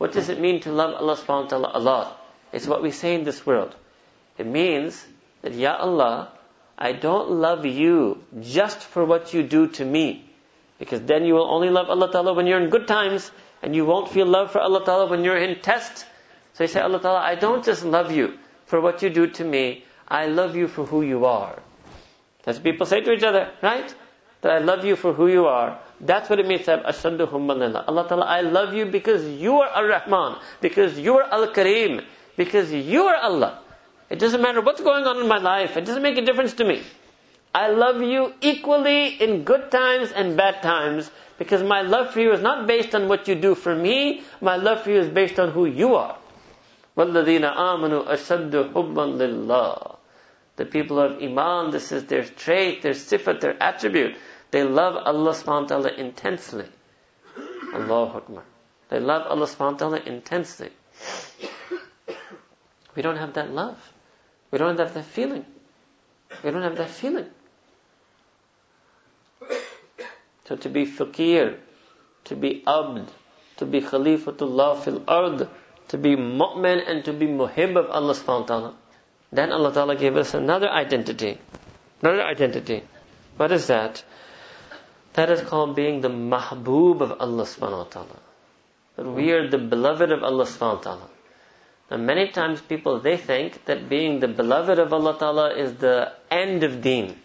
[0.01, 2.27] what does it mean to love Allah subhanahu wa ta'ala a lot?
[2.55, 3.77] It's what we say in this world.
[4.39, 5.07] It means
[5.43, 6.33] that, Ya Allah,
[6.79, 10.25] I don't love you just for what you do to me.
[10.79, 13.85] Because then you will only love Allah Ta'ala when you're in good times, and you
[13.85, 16.07] won't feel love for Allah Ta'ala when you're in test.
[16.55, 19.45] So you say, Allah Ta'ala, I don't just love you for what you do to
[19.45, 21.59] me, I love you for who you are.
[22.47, 23.95] As people say to each other, right?
[24.41, 25.79] That I love you for who you are.
[26.02, 29.60] That's what it means to have ashaddu humman Allah Ta'ala, I love you because you
[29.62, 32.04] are Ar-Rahman, because you are Al-Kareem,
[32.38, 33.60] because you are Allah.
[34.10, 35.78] It doesn't matter what's going on in my life.
[35.78, 36.84] It doesn't make a difference to me.
[37.54, 42.34] I love you equally in good times and bad times because my love for you
[42.34, 44.24] is not based on what you do for me.
[44.42, 46.18] My love for you is based on who you are.
[46.98, 49.96] وَالَّذِينَ آمَنُوا أَشَدُّ حُبًّا لِلَّهِ
[50.58, 54.16] The people of Iman, this is their trait, their sifat, their attribute.
[54.51, 56.67] They love Allah subhanahu wa ta'ala intensely.
[57.75, 58.43] Allahu Akbar.
[58.89, 60.71] They love Allah subhanahu wa ta'ala intensely.
[62.97, 63.79] We don't have that love.
[64.51, 65.45] We don't have that feeling.
[66.43, 67.27] We don't have that feeling.
[70.47, 71.61] So to be fakir,
[72.25, 73.09] to be abd,
[73.59, 75.49] to be khalifatullah fil ard,
[75.89, 78.75] to be mu'min and to be muhib of Allah subhanahu wa ta'ala.
[79.31, 81.39] Then Allah ta'ala gave us another identity.
[82.03, 82.83] Another identity.
[83.37, 84.03] What is that?
[85.15, 88.21] That is called being the mahbub of Allah subhanahu wa ta'ala.
[88.97, 91.09] That we are the beloved of Allah subhanahu wa ta'ala.
[91.91, 96.13] Now many times people, they think that being the beloved of Allah Ta'ala is the
[96.31, 97.17] end of deen.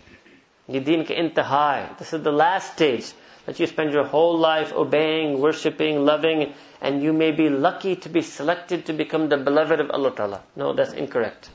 [0.67, 1.97] Ye deen ke intihai.
[1.99, 3.13] This is the last stage.
[3.45, 8.09] That you spend your whole life obeying, worshipping, loving, and you may be lucky to
[8.09, 10.41] be selected to become the beloved of Allah Ta'ala.
[10.55, 11.51] No, that's incorrect.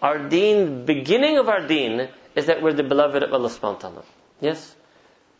[0.00, 3.88] Our deen, beginning of our deen, is that we're the beloved of Allah subhanahu wa
[3.88, 4.04] ta'ala.
[4.40, 4.76] Yes?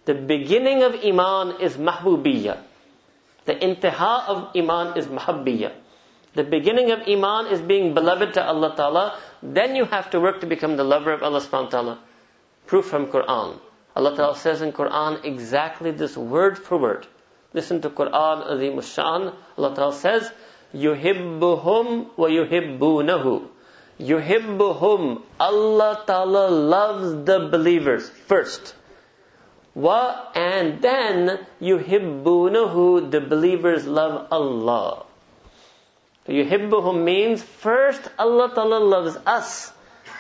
[0.09, 2.57] The beginning of Iman is mahbubiyya.
[3.45, 5.73] The intiha of Iman is mahabbiyya.
[6.33, 9.19] The beginning of Iman is being beloved to Allah Ta'ala.
[9.43, 11.99] Then you have to work to become the lover of Allah Subhanahu wa Ta'ala.
[12.67, 13.59] Proof from Quran.
[13.95, 17.07] Allah Ta'ala says in Quran exactly this word for word.
[17.53, 19.35] Listen to Quran Azim Shan.
[19.59, 20.33] Allah Ta'ala says,
[20.73, 23.47] Yuhibbuhum wa yuhibbunahu.
[24.01, 25.21] Yuhibbuhum.
[25.39, 28.75] Allah Ta'ala loves the believers first.
[29.79, 35.07] Wa and then yuhibbunahu, the believers love Allah.
[36.27, 39.73] So yuhibbuhum means first Allah Ta'ala loves us.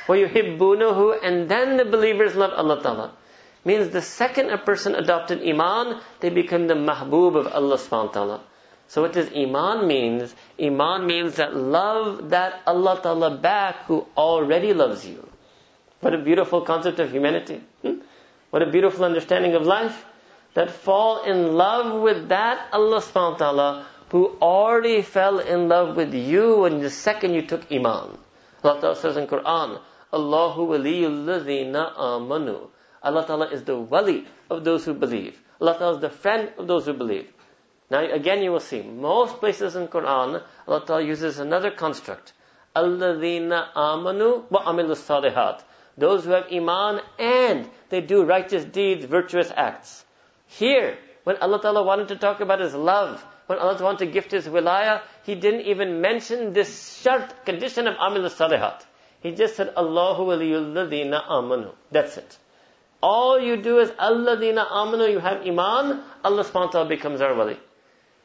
[0.06, 3.12] Wa yuhibbunahu and then the believers love Allah Ta'ala.
[3.64, 8.12] Means the second a person adopted Iman, they become the mahbub of Allah subhanahu wa
[8.12, 8.40] ta'ala.
[8.86, 10.36] So what does Iman means?
[10.62, 15.28] Iman means that love that Allah Ta'ala back who already loves you.
[15.98, 17.60] What a beautiful concept of humanity.
[17.82, 18.06] Hmm?
[18.50, 20.04] What a beautiful understanding of life.
[20.54, 25.96] That fall in love with that Allah subhanahu wa ta'ala who already fell in love
[25.96, 28.16] with you in the second you took Iman.
[28.64, 29.80] Allah Ta'ala says in Quran,
[30.12, 32.68] Allahu waliyul ladhina amanu.
[33.02, 35.38] Allah Ta'ala is the wali of those who believe.
[35.60, 37.28] Allah Ta'ala is the friend of those who believe.
[37.90, 42.32] Now again you will see, most places in Quran, Allah Ta'ala uses another construct.
[42.74, 45.62] Alladhina amanu wa amilu salihat
[45.97, 50.03] Those who have iman and they do righteous deeds, virtuous acts.
[50.47, 54.31] Here, when Allah Ta'ala wanted to talk about His love, when Allah wanted to gift
[54.31, 58.81] His wilayah, He didn't even mention this shart condition of amil salihat.
[59.21, 61.73] He just said, Allahu waliyulladina amanu.
[61.91, 62.37] That's it.
[63.01, 67.35] All you do is alladina amanu, you have iman, Allah subhanahu wa ta'ala becomes our
[67.35, 67.57] wali.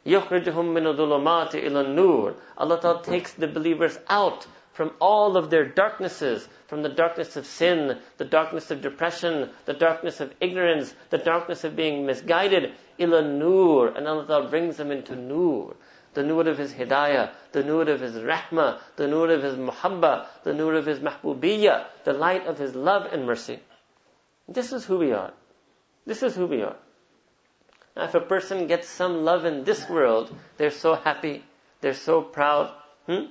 [0.06, 5.66] يُخْرِجُهُم مِّنَ الظُّلُمَاتِ إِلَى النُّورِ Allah Ta'ala takes the believers out from all of their
[5.66, 11.19] darknesses, from the darkness of sin, the darkness of depression, the darkness of ignorance, the
[11.19, 15.75] darkness of being misguided, ila nur, and Allah Ta'ala brings them into nur.
[16.15, 20.25] The nur of His hidayah, the nur of His rahmah, the nur of His muhabba,
[20.43, 23.59] the nur of His mahbubiyya, the light of His love and mercy.
[24.47, 25.31] This is who we are.
[26.07, 26.77] This is who we are.
[27.95, 31.43] Now, if a person gets some love in this world, they're so happy,
[31.81, 32.73] they're so proud.
[33.05, 33.25] Hmm?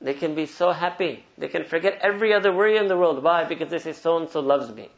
[0.00, 1.24] They can be so happy.
[1.38, 3.22] They can forget every other worry in the world.
[3.22, 3.44] Why?
[3.44, 4.90] Because they say, so and so loves me.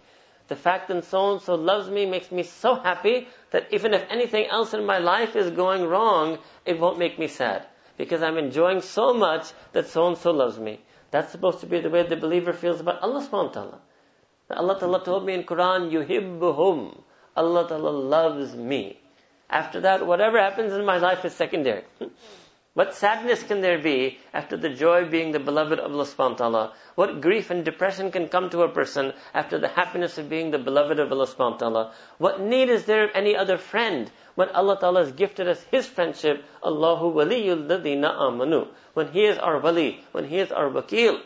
[0.48, 4.04] The fact that so and so loves me makes me so happy that even if
[4.10, 7.66] anything else in my life is going wrong, it won't make me sad.
[7.96, 10.80] Because I'm enjoying so much that so and so loves me.
[11.10, 13.80] That's supposed to be the way the believer feels about Allah subhanahu wa ta'ala.
[14.50, 17.02] Allah ta'ala told me in Quran, yuhibbuhum.
[17.36, 18.98] Allah ta'ala loves me.
[19.50, 21.84] After that, whatever happens in my life is secondary.
[22.78, 26.30] What sadness can there be after the joy of being the beloved of Allah subhanahu
[26.30, 26.72] wa ta'ala?
[26.94, 30.60] What grief and depression can come to a person after the happiness of being the
[30.60, 31.92] beloved of Allah subhanahu wa ta'ala?
[32.18, 35.88] What need is there of any other friend when Allah ta'ala has gifted us His
[35.88, 36.44] friendship?
[36.62, 38.68] Allahu waliyul ladina amanu.
[38.94, 41.20] When He is our wali, when He is our wakil.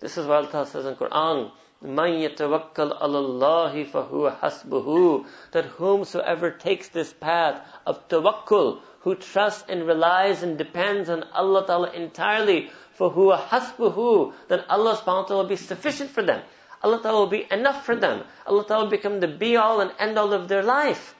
[0.00, 1.50] This is what Allah says in Quran.
[1.80, 5.24] Man yatawakkal alallahi fahuwa hasbuhu.
[5.52, 11.66] That whomsoever takes this path of tawakkul, who trusts and relies and depends on Allah
[11.66, 16.42] Ta'ala entirely, for who hasbuhu, then Allah subhanahu wa ta'ala will be sufficient for them.
[16.82, 18.24] Allah Ta'ala will be enough for them.
[18.46, 21.14] Allah Ta'ala will become the be all and end all of their life.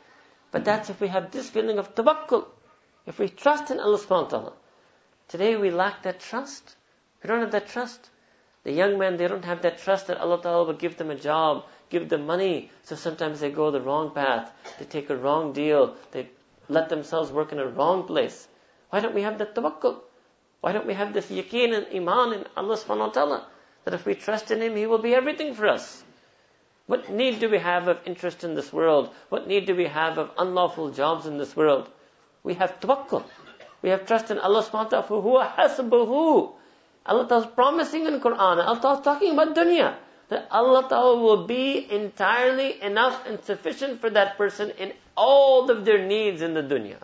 [0.50, 2.46] But that's if we have this feeling of tawakkul.
[3.06, 4.52] If we trust in Allah subhanahu wa ta'ala.
[5.28, 6.76] Today we lack that trust.
[7.22, 8.08] We don't have that trust.
[8.62, 11.16] The young men, they don't have that trust that Allah Ta'ala will give them a
[11.16, 12.70] job, give them money.
[12.84, 14.50] So sometimes they go the wrong path.
[14.78, 15.96] They take a wrong deal.
[16.12, 16.30] They
[16.68, 18.48] let themselves work in a wrong place.
[18.90, 20.00] Why don't we have that tawakkul?
[20.60, 23.46] Why don't we have this yaqeen and iman in Allah subhanahu wa ta'ala?
[23.84, 26.02] That if we trust in Him, He will be everything for us.
[26.86, 29.10] What need do we have of interest in this world?
[29.28, 31.88] What need do we have of unlawful jobs in this world?
[32.42, 33.24] We have tawakkul.
[33.82, 36.52] We have trust in Allah subhanahu wa ta'ala.
[37.06, 38.64] Allah Ta'ala is promising in Quran.
[38.64, 39.96] Allah Ta'ala is talking about dunya.
[40.28, 45.85] That Allah Ta'ala will be entirely enough and sufficient for that person in all of
[45.85, 46.97] their needs in the dunya.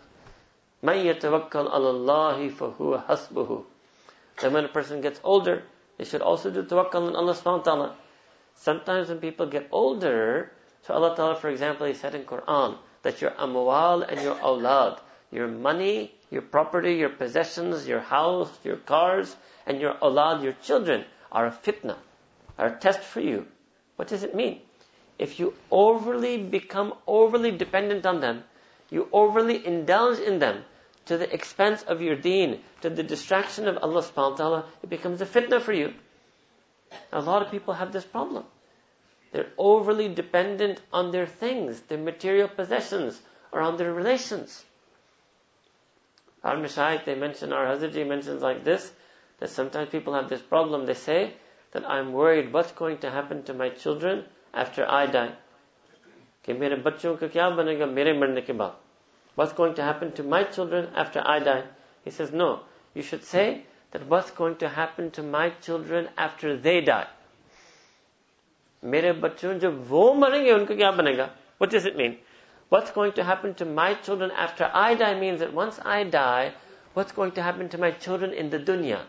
[0.84, 3.64] مَن يَتَوَكَّلْ عَلَى اللَّهِ فَهُوَ حَسْبُهُ
[4.42, 5.64] Then when a person gets older,
[5.98, 7.96] they should also do tawakkul on Allah subhanahu wa ta'ala.
[8.56, 10.52] Sometimes when people get older,
[10.84, 15.00] so Allah Ta'ala, for example, He said in Quran that your amwal and your awlad,
[15.32, 19.36] your money, your property, your possessions, your house, your cars,
[19.66, 21.98] and your awlad, your children, are a fitna,
[22.58, 23.48] are a test for you.
[23.96, 24.62] What does it mean?
[25.21, 28.43] If you overly become overly dependent on them,
[28.89, 30.65] you overly indulge in them
[31.05, 34.89] to the expense of your deen, to the distraction of Allah subhanahu wa ta'ala, it
[34.89, 35.93] becomes a fitna for you.
[37.13, 38.47] A lot of people have this problem.
[39.33, 43.21] They're overly dependent on their things, their material possessions,
[43.53, 44.65] or on their relations.
[46.43, 48.91] Our Mashayikh, they mention, our Hazratji mentions like this,
[49.39, 50.87] that sometimes people have this problem.
[50.87, 51.35] They say
[51.73, 55.32] that I'm worried what's going to happen to my children after I die.
[56.46, 58.76] कि मेरे बच्चों का क्या बनेगा मेरे मरने के बाद
[59.38, 61.64] What's going to happen to my children after I die?
[62.06, 62.62] He says, no.
[62.94, 67.08] You should say that what's going to happen to my children after they die.
[68.84, 72.18] मेरे बच्चों जब वो मरेंगे उनका क्या बनेगा What does it mean?
[72.70, 76.54] What's going to happen to my children after I die means that once I die,
[76.94, 79.00] what's going to happen to my children in the dunya?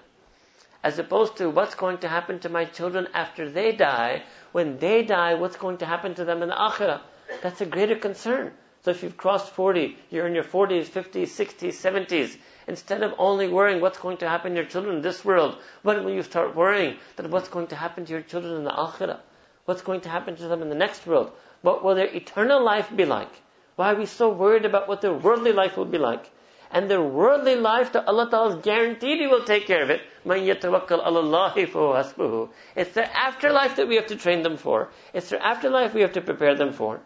[0.84, 5.04] As opposed to what's going to happen to my children after they die, when they
[5.04, 7.02] die, what's going to happen to them in the akhirah?
[7.42, 8.52] That's a greater concern.
[8.84, 12.36] So if you've crossed 40, you're in your 40s, 50s, 60s, 70s,
[12.68, 16.04] instead of only worrying what's going to happen to your children in this world, when
[16.04, 19.20] will you start worrying that what's going to happen to your children in the akhirah?
[19.66, 21.32] What's going to happen to them in the next world?
[21.62, 23.32] What will their eternal life be like?
[23.76, 26.32] Why are we so worried about what their worldly life will be like?
[26.72, 30.02] and their worldly life to Allah Ta'ala is guaranteed He will take care of it.
[30.26, 32.50] Man yatawakkal alallahi hasbuhu.
[32.76, 34.90] It's their afterlife that we have to train them for.
[35.14, 37.02] It's their afterlife we have to prepare them for.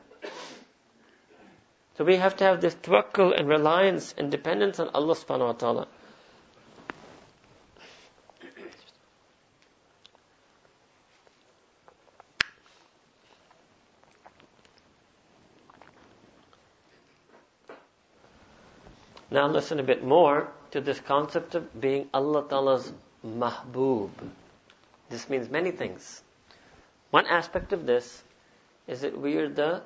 [1.97, 5.53] So we have to have this tawakkul and reliance and dependence on Allah subhanahu wa
[5.53, 5.87] ta'ala.
[19.35, 24.09] Now listen a bit more to this concept of being Allah Ta'ala's mahbub.
[25.09, 26.23] This means many things.
[27.11, 28.23] One aspect of this
[28.87, 29.81] is that we are the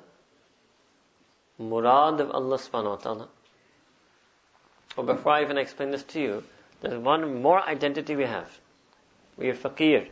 [1.58, 3.28] murad of Allah subhanahu wa ta'ala.
[4.94, 6.44] But before I even explain this to you,
[6.80, 8.56] there's one more identity we have.
[9.36, 10.10] We are faqir.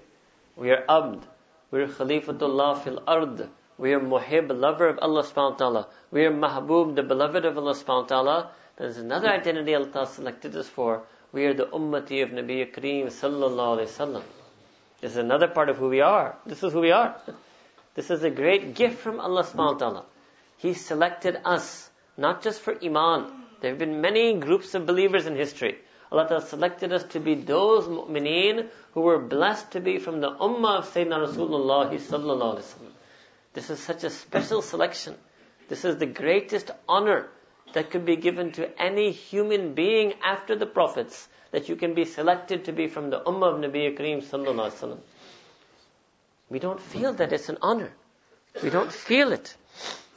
[0.57, 1.23] We are abd.
[1.71, 3.49] We are khalifatullah fil ard.
[3.79, 5.89] We are muhib, lover of Allah subhanahu wa ta'ala.
[6.11, 8.51] We are mahbub, the beloved of Allah subhanahu wa ta'ala.
[8.79, 11.03] There's another identity Allah selected us for.
[11.33, 14.23] We are the ummati of Nabi Kareem sallallahu alayhi wasallam.
[15.01, 16.37] This is another part of who we are.
[16.47, 17.17] This is who we are.
[17.97, 20.05] This is a great gift from Allah subhanahu wa ta'ala.
[20.59, 23.33] He selected us, not just for Iman.
[23.61, 25.79] There have been many groups of believers in history.
[26.13, 30.31] Allah Ta'ala selected us to be those mu'mineen who were blessed to be from the
[30.31, 32.93] ummah of Sayyidina Rasulullah sallallahu alaihi wasallam.
[33.55, 35.17] This is such a special selection.
[35.69, 37.29] This is the greatest honor
[37.73, 42.05] that could be given to any human being after the prophets, that you can be
[42.05, 44.99] selected to be from the ummah of Nabi Kareem sallallahu alaihi wasallam.
[46.51, 47.93] We don't feel that it's an honor.
[48.63, 49.55] We don't feel it.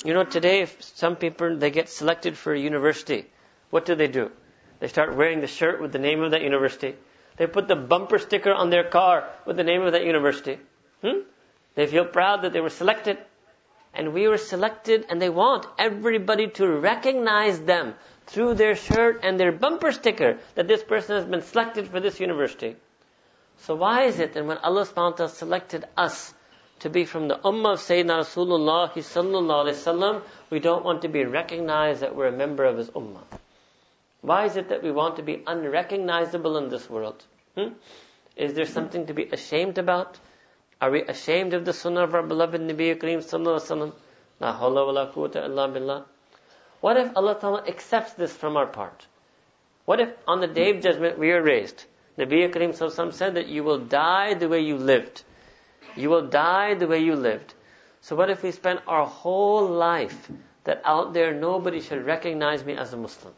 [0.03, 3.27] You know, today, if some people, they get selected for a university,
[3.69, 4.31] what do they do?
[4.79, 6.95] They start wearing the shirt with the name of that university.
[7.37, 10.57] They put the bumper sticker on their car with the name of that university.
[11.03, 11.21] Hmm?
[11.75, 13.17] They feel proud that they were selected.
[13.93, 17.95] And we were selected and they want everybody to recognize them
[18.27, 22.19] through their shirt and their bumper sticker that this person has been selected for this
[22.19, 22.75] university.
[23.57, 26.33] So why is it that when Allah subhanahu wa ta'ala selected us
[26.79, 31.09] to be from the ummah of Sayyidina Rasulullah sallallahu alaihi wasallam, we don't want to
[31.09, 33.23] be recognized that we're a member of his ummah.
[34.21, 37.23] Why is it that we want to be unrecognizable in this world?
[37.55, 37.73] Hmm?
[38.35, 40.19] Is there something to be ashamed about?
[40.81, 43.93] Are we ashamed of the sunnah of our beloved Nabi Kareem sallallahu
[44.39, 46.03] wa la.
[46.81, 49.05] What if Allah Ta'ala accepts this from our part?
[49.85, 51.85] What if on the day of judgment we are raised?
[52.17, 55.21] Nabi Kareem sallallahu said that you will die the way you lived.
[55.95, 57.53] You will die the way you lived.
[58.01, 60.31] So what if we spend our whole life
[60.63, 63.33] that out there nobody should recognize me as a Muslim?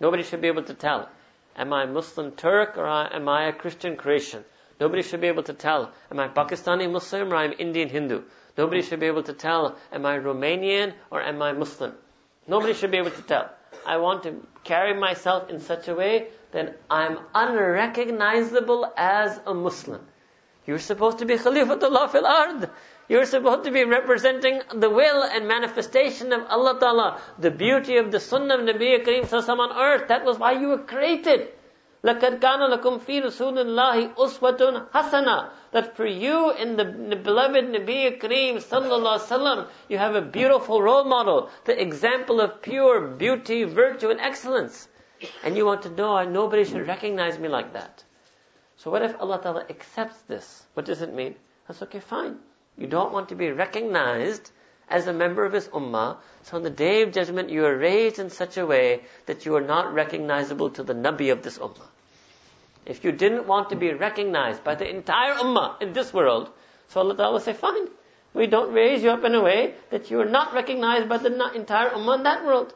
[0.00, 1.08] Nobody should be able to tell.
[1.56, 4.44] Am I a Muslim Turk or am I a Christian Croatian?
[4.80, 8.22] Nobody should be able to tell, am I Pakistani Muslim or I'm Indian Hindu?
[8.56, 11.94] Nobody should be able to tell, am I Romanian or am I Muslim?
[12.46, 13.50] Nobody should be able to tell.
[13.84, 20.00] I want to carry myself in such a way that I'm unrecognizable as a Muslim.
[20.66, 22.70] You're supposed to be Khalifatullah fil ard.
[23.08, 28.12] You're supposed to be representing the will and manifestation of Allah Ta'ala, the beauty of
[28.12, 30.08] the Sunnah of Nabi Kareem on earth.
[30.08, 31.48] That was why you were created.
[32.03, 37.63] لَقَدْ كَانَ لَكُمْ فِي رَسُولِ اللَّهِ أُسْوَةٌ حَسَنَةٌ That for you in the, the beloved
[37.63, 43.63] Nabi Kareem sallallahu sallam, you have a beautiful role model, the example of pure beauty,
[43.63, 44.89] virtue, and excellence.
[45.45, 48.03] And you want to know, nobody should recognize me like that.
[48.75, 50.65] So what if Allah Ta'ala accepts this?
[50.73, 51.35] What does it mean?
[51.69, 52.39] That's okay, fine.
[52.77, 54.51] You don't want to be recognized
[54.90, 58.18] as a member of His Ummah, so on the day of judgment you are raised
[58.18, 61.88] in such a way that you are not recognizable to the Nabi of this Ummah.
[62.86, 66.50] If you didn't want to be recognized by the entire Ummah in this world,
[66.88, 67.88] so Allah will say, fine,
[68.32, 71.32] we don't raise you up in a way that you are not recognized by the
[71.54, 72.72] entire Ummah in that world.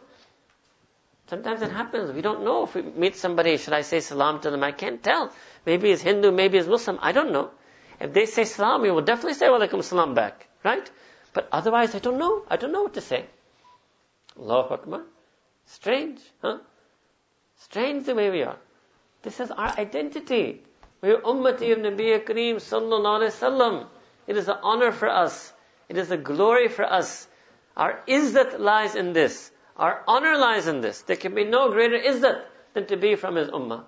[1.29, 2.13] Sometimes it happens.
[2.13, 4.63] We don't know if we meet somebody, should I say salam to them?
[4.63, 5.33] I can't tell.
[5.65, 6.99] Maybe he's Hindu, maybe he's Muslim.
[7.01, 7.51] I don't know.
[8.01, 10.47] If they say salam, we will definitely say walaikum salam back.
[10.63, 10.91] Right?
[11.33, 12.45] But otherwise, I don't know.
[12.49, 13.27] I don't know what to say.
[14.39, 15.03] Allahu Akbar.
[15.67, 16.59] Strange, huh?
[17.57, 18.57] Strange the way we are.
[19.23, 20.63] This is our identity.
[21.01, 23.87] We are ummati of Nabi Kareem sallallahu alayhi wasallam.
[24.27, 25.53] It is an honor for us.
[25.89, 27.27] It is a glory for us.
[27.77, 29.51] Our izzat lies in this.
[29.77, 31.03] Our honor lies in this.
[31.03, 32.43] There can be no greater izzat
[32.75, 33.85] than to be from his ummah.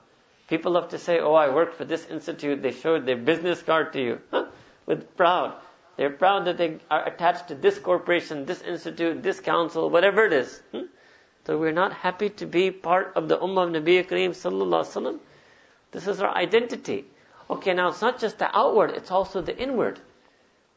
[0.49, 2.63] People love to say, oh, I worked for this institute.
[2.63, 4.21] They showed their business card to you.
[4.31, 4.47] Huh?
[4.87, 5.55] With proud.
[5.97, 10.33] They're proud that they are attached to this corporation, this institute, this council, whatever it
[10.33, 10.61] is.
[10.73, 10.87] Hmm?
[11.47, 15.21] So we're not happy to be part of the Ummah of Nabi Kareem Sallallahu.
[15.93, 17.05] This is our identity.
[17.49, 20.01] Okay, now it's not just the outward, it's also the inward.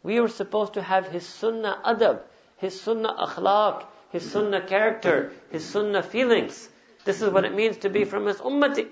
[0.03, 2.19] We were supposed to have His Sunnah adab,
[2.57, 6.69] His Sunnah akhlaq, His Sunnah character, His Sunnah feelings.
[7.05, 8.87] This is what it means to be from His Ummati.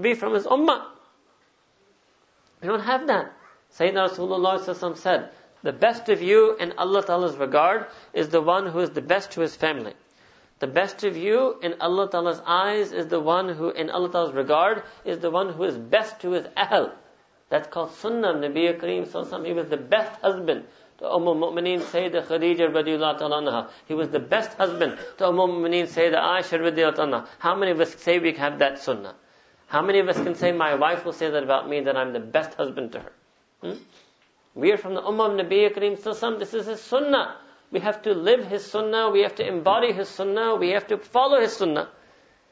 [0.00, 0.84] Be from His Ummah.
[2.62, 3.32] We don't have that.
[3.78, 5.30] Sayyidina Rasulullah said,
[5.64, 9.30] the best of you in Allah Ta'ala's regard is the one who is the best
[9.32, 9.94] to his family.
[10.58, 14.34] The best of you in Allah Ta'ala's eyes is the one who, in Allah Ta'ala's
[14.34, 16.92] regard, is the one who is best to his ahl.
[17.48, 20.66] That's called Sunnah of Nabi Kareem Sallallahu He was the best husband
[20.98, 26.42] to Umm al-Mu'mineen Sayyidah Khadija ta'ala He was the best husband to Umm al-Mu'mineen Sayyidah
[26.42, 29.14] Aisha ta'ala How many of us say we have that Sunnah?
[29.66, 32.12] How many of us can say, my wife will say that about me, that I'm
[32.12, 33.12] the best husband to her?
[33.63, 33.73] Hmm?
[34.55, 37.37] We are from the Ummah of Nabi Kareem Sallallahu This is his Sunnah.
[37.71, 39.09] We have to live his Sunnah.
[39.09, 40.55] We have to embody his Sunnah.
[40.55, 41.89] We have to follow his Sunnah.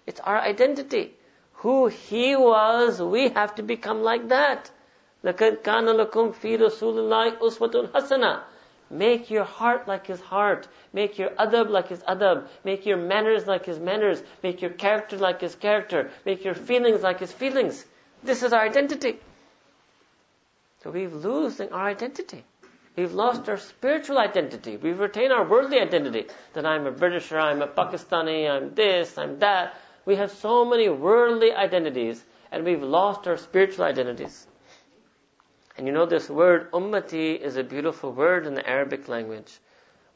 [0.05, 1.13] It's our identity.
[1.61, 4.70] Who he was, we have to become like that.
[5.24, 8.41] لَقَدْ كَانَ لَكُمْ فِي رَسُولِ اللَّهِ أُسْوَةٌ حَسَنَةٌ
[8.89, 10.68] Make your heart like his heart.
[10.93, 12.47] Make your adab like his adab.
[12.63, 14.24] Make your manners like his manners.
[14.43, 16.11] Make your character like his character.
[16.26, 17.86] Make your feelings like his feelings.
[18.24, 19.20] This is our identity.
[20.83, 22.45] So we've losing our identity.
[22.97, 24.76] We've lost our spiritual identity.
[24.76, 26.26] We've retained our worldly identity.
[26.55, 29.76] That I'm a Britisher, I'm a Pakistani, I'm this, I'm that.
[30.05, 34.47] We have so many worldly identities and we've lost our spiritual identities.
[35.78, 39.59] And you know this word ummati is a beautiful word in the Arabic language.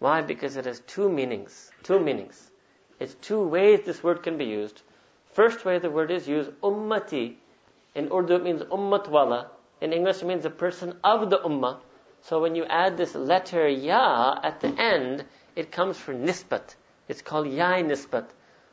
[0.01, 0.21] Why?
[0.21, 1.71] Because it has two meanings.
[1.83, 2.51] Two meanings.
[2.99, 4.83] It's two ways this word can be used.
[5.33, 7.37] First way the word is used, ummati.
[7.95, 9.47] In Urdu it means ummatwala.
[9.87, 11.79] In English it means a person of the ummah.
[12.21, 15.25] So when you add this letter ya at the end,
[15.55, 16.75] it comes for nisbat.
[17.07, 18.25] It's called yai nisbat.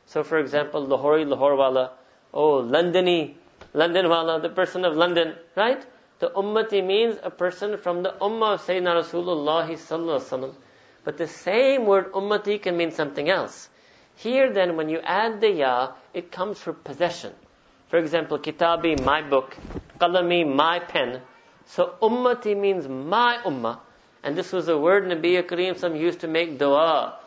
[0.08, 1.92] So for example, Lahori, Lahorwala,
[2.34, 3.36] oh, Londoni,
[3.76, 5.86] Londonwala, the person of London, right?
[6.18, 10.56] The ummati means a person from the ummah of Sayyidina Rasulullah sallallahu
[11.04, 13.70] But the same word ummati can mean something else.
[14.16, 17.34] Here then, when you add the ya, it comes for possession.
[17.94, 19.56] For example, kitabi, my book,
[20.02, 21.22] qalami, my pen.
[21.68, 23.82] So ummati means my ummah.
[24.24, 27.20] And this was a word Nabi Kareem some used to make dua.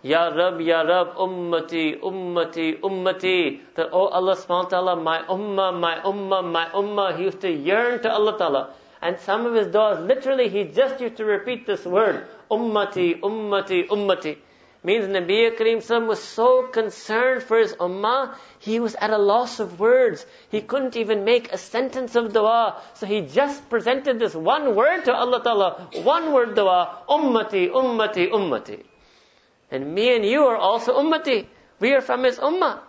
[0.00, 3.60] Ya Rab, Ya Rab, ummati, ummati, ummati.
[3.74, 7.18] That, oh Allah subhanahu wa ta'ala, my ummah, my ummah, my ummah.
[7.18, 8.74] He used to yearn to Allah ta'ala.
[9.02, 13.86] And some of his du'as, literally, he just used to repeat this word, ummati, ummati,
[13.88, 14.38] ummati.
[14.82, 19.80] Means Nabi Kareem was so concerned for his ummah, he was at a loss of
[19.80, 20.24] words.
[20.50, 22.80] He couldn't even make a sentence of dua.
[22.94, 28.30] So he just presented this one word to Allah Ta'ala, one word dua, ummati, ummati,
[28.30, 28.84] ummati.
[29.70, 31.46] And me and you are also ummati.
[31.80, 32.80] We are from his ummah.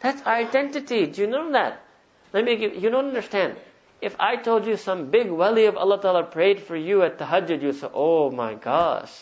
[0.00, 1.06] That's our identity.
[1.06, 1.84] Do you know that?
[2.32, 3.56] Let me give, you don't understand.
[4.00, 7.62] If I told you some big wali of Allah Ta'ala prayed for you at tahajjud,
[7.62, 9.12] you say, oh my gosh.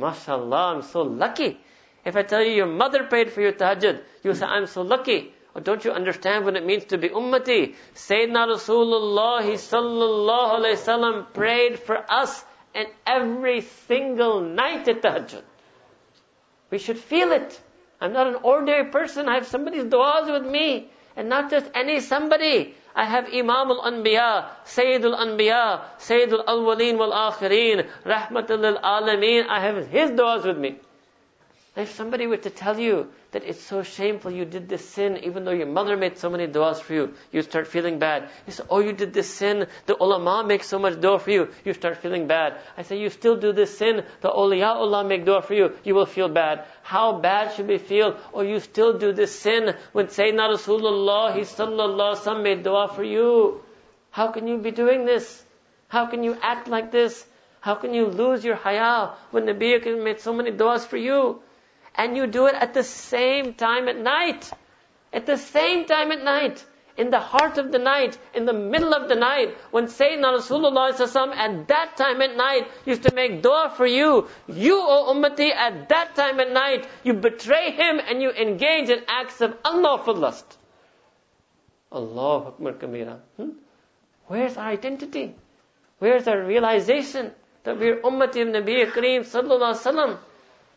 [0.00, 1.58] MashaAllah, I'm so lucky.
[2.04, 5.32] If I tell you your mother paid for your tahajjud, you say, I'm so lucky.
[5.54, 7.74] Or don't you understand what it means to be ummati?
[7.94, 15.42] Sayyidina Rasulullah sallallahu alayhi wasallam prayed for us and every single night at tahajjud.
[16.70, 17.60] We should feel it.
[18.00, 19.28] I'm not an ordinary person.
[19.28, 20.88] I have somebody's du'as with me.
[21.14, 22.74] And not just any somebody.
[22.94, 30.44] I have Imam al-Anbiya, Sayyid al-Anbiya, Sayyid al-Awwaleen wal-Akhirin, Rahmatul alameen I have his du'as
[30.44, 30.78] with me.
[31.74, 35.46] If somebody were to tell you that it's so shameful you did this sin, even
[35.46, 38.28] though your mother made so many du'as for you, you start feeling bad.
[38.46, 41.48] You say, oh, you did this sin, the ulama make so much dua for you,
[41.64, 42.58] you start feeling bad.
[42.76, 46.04] I say, you still do this sin, the awliyaullah make dua for you, you will
[46.04, 46.66] feel bad.
[46.82, 48.18] How bad should we feel?
[48.34, 53.62] Oh, you still do this sin when Sayyidina Rasulullah, he sallallahu made dua for you.
[54.10, 55.42] How can you be doing this?
[55.88, 57.24] How can you act like this?
[57.60, 61.40] How can you lose your haya when the Nabi made so many du'as for you?
[61.94, 64.50] And you do it at the same time at night.
[65.12, 66.64] At the same time at night.
[66.96, 71.36] In the heart of the night, in the middle of the night, when Sayyidina Rasulullah
[71.36, 75.88] at that time at night used to make dua for you, you, O Ummati, at
[75.88, 80.58] that time at night, you betray him and you engage in acts of unlawful lust.
[81.90, 83.20] Allah Akbar Kabira.
[83.38, 83.50] Hmm?
[84.26, 85.34] Where's our identity?
[85.98, 87.32] Where's our realization
[87.64, 90.18] that we're Ummati of Nabi Kareem Sallallahu Alaihi Wasallam?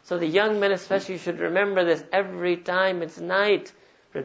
[0.05, 3.71] So the young men especially should remember this every time it's night.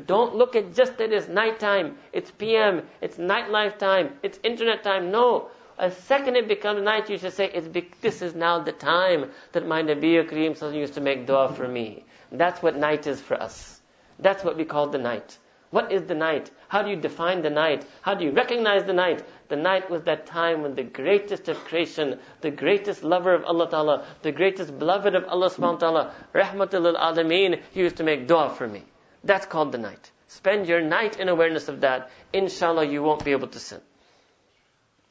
[0.07, 5.11] Don't look at just that it's nighttime, it's PM, it's nightlife time, it's internet time.
[5.11, 5.49] No.
[5.79, 7.67] A second it becomes night, you should say, it's
[8.03, 12.05] this is now the time that my Nabi Kareem used to make dua for me.
[12.31, 13.81] That's what night is for us.
[14.19, 15.39] That's what we call the night.
[15.71, 16.51] What is the night?
[16.69, 17.87] How do you define the night?
[18.03, 19.25] How do you recognize the night?
[19.51, 23.69] The night was that time when the greatest of creation, the greatest lover of Allah
[23.69, 28.29] Ta'ala, the greatest beloved of Allah Subhanahu wa Ta'ala, Rahmatul Alameen, he used to make
[28.29, 28.85] dua for me.
[29.25, 30.13] That's called the night.
[30.29, 32.13] Spend your night in awareness of that.
[32.33, 33.81] Inshallah, you won't be able to sin.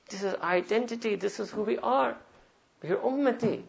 [0.10, 1.16] This is our identity.
[1.16, 2.16] This is who we are.
[2.82, 3.64] We're ummati.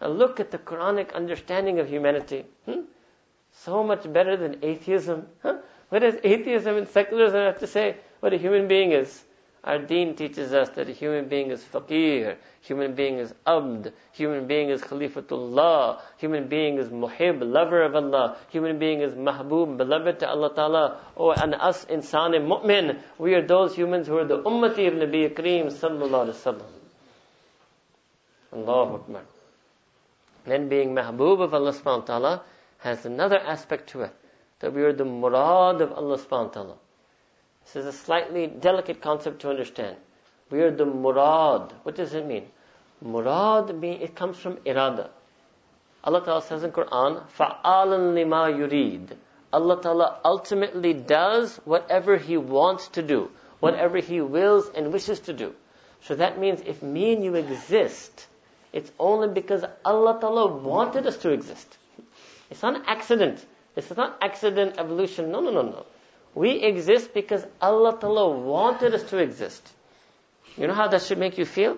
[0.00, 2.44] Now look at the Quranic understanding of humanity.
[2.66, 2.82] Hmm?
[3.50, 5.26] So much better than atheism.
[5.42, 5.58] Huh?
[5.88, 9.24] What does atheism and secularism have to say what a human being is?
[9.64, 14.48] Our deen teaches us that a human being is faqir, human being is abd, human
[14.48, 20.18] being is khalifatullah, human being is muhib, lover of Allah, human being is mahbub, beloved
[20.18, 24.42] to Allah Ta'ala, oh, and us insan mu'min, we are those humans who are the
[24.42, 26.66] ummati of Nabi Kareem sallallahu alaihi wasallam.
[28.52, 29.22] Allahu Akbar.
[30.44, 32.42] Then being mahbub of Allah subhanahu wa ta'ala
[32.78, 34.14] has another aspect to it
[34.58, 36.74] that we are the murad of Allah subhanahu wa ta'ala.
[37.65, 39.97] This is a slightly delicate concept to understand.
[40.49, 41.73] We are the murad.
[41.83, 42.47] What does it mean?
[43.01, 45.09] Murad mean it comes from irada.
[46.03, 49.17] Allah Ta'ala says in Quran, فَعَالًا لِمَا يُرِيد
[49.51, 55.33] Allah Ta'ala ultimately does whatever He wants to do, whatever He wills and wishes to
[55.33, 55.53] do.
[56.01, 58.27] So that means if me and you exist,
[58.73, 61.77] it's only because Allah Ta'ala wanted us to exist.
[62.49, 63.45] It's not an accident.
[63.75, 65.31] This is not accident, evolution.
[65.31, 65.85] No, no, no, no.
[66.34, 69.72] We exist because Allah Ta'ala wanted us to exist.
[70.56, 71.76] You know how that should make you feel?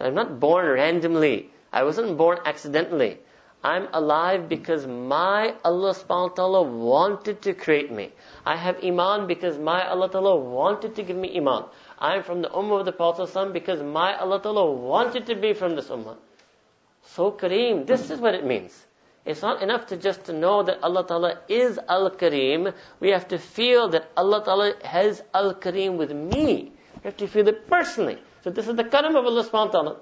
[0.00, 1.50] I'm not born randomly.
[1.72, 3.18] I wasn't born accidentally.
[3.64, 8.12] I'm alive because my Allah subhanahu wa ta'ala wanted to create me.
[8.44, 11.64] I have iman because my Allah ta'ala wanted to give me iman.
[11.98, 15.74] I'm from the ummah of the Prophet because my Allah ta'ala wanted to be from
[15.74, 16.16] this ummah.
[17.06, 18.84] So Kareem, this is what it means.
[19.26, 22.72] It's not enough to just to know that Allah Ta'ala is Al-Kareem.
[23.00, 26.72] We have to feel that Allah Ta'ala has Al-Kareem with me.
[26.94, 28.18] We have to feel it personally.
[28.44, 29.96] So this is the karam of Allah subhanahu wa ta'ala.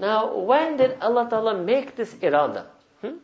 [0.00, 2.66] Now, when did Allah Ta'ala make this irada?
[3.02, 3.18] Hmm?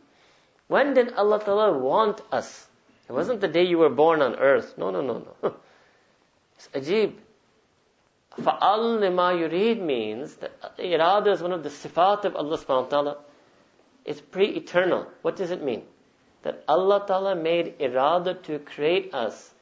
[0.67, 2.65] When did Allah Ta'ala want us?
[3.09, 4.77] It wasn't the day you were born on earth.
[4.77, 5.55] No, no, no, no.
[6.55, 7.15] it's ajib.
[8.39, 12.89] Fa'al lima yurid means that irada is one of the sifat of Allah subhanahu wa
[12.89, 13.17] ta'ala
[14.05, 15.07] is pre-eternal.
[15.21, 15.83] What does it mean?
[16.43, 19.53] That Allah Ta'ala made irada to create us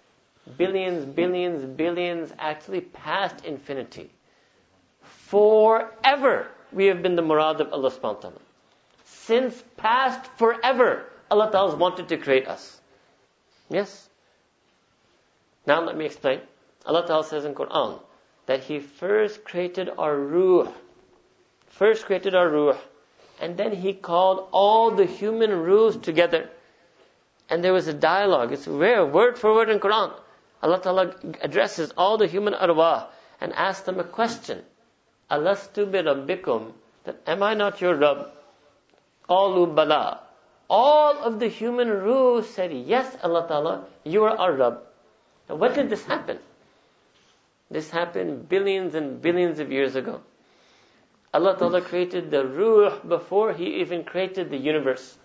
[0.58, 4.10] billions, billions, billions, actually past infinity.
[5.04, 8.32] Forever we have been the murad of Allah subhanahu wa.
[9.06, 12.82] Since past forever, Allah ta'ala has wanted to create us.
[13.70, 14.10] Yes?
[15.66, 16.42] Now let me explain.
[16.86, 18.00] Allah ta'ala says in Quran
[18.48, 20.72] that He first created our ruh.
[21.68, 22.78] First created our ruh.
[23.42, 26.50] And then He called all the human ruhs together.
[27.50, 28.54] And there was a dialogue.
[28.54, 30.14] It's rare, word for word in Quran.
[30.64, 33.08] Allah Ta'ala addresses all the human arwah
[33.42, 34.62] and asks them a question.
[35.30, 36.72] Alastu bi rabbikum?
[37.06, 38.30] That am I not your Rabb?
[39.28, 40.22] Qalu bala.
[40.70, 44.82] All of the human ruh said, yes, Allah Ta'ala, you are our Rabb.
[45.50, 46.38] Now when did this happen?
[47.72, 50.22] This happened billions and billions of years ago.
[51.34, 55.18] Allah Ta'ala created the ruh before He even created the universe.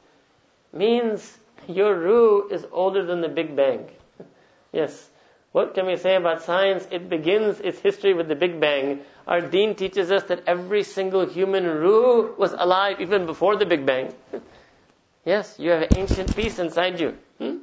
[0.72, 1.36] Means
[1.66, 3.90] your ruh is older than the Big Bang.
[4.72, 5.10] yes.
[5.50, 6.86] What can we say about science?
[6.92, 9.00] It begins its history with the Big Bang.
[9.26, 13.84] Our deen teaches us that every single human ruh was alive even before the Big
[13.84, 14.14] Bang.
[15.24, 17.16] yes, you have an ancient piece inside you.
[17.38, 17.58] Hmm?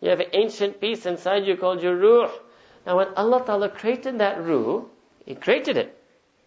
[0.00, 2.30] You have an ancient piece inside you called your ruh.
[2.86, 4.84] Now when Allah Ta'ala created that ruh,
[5.26, 6.01] He created it.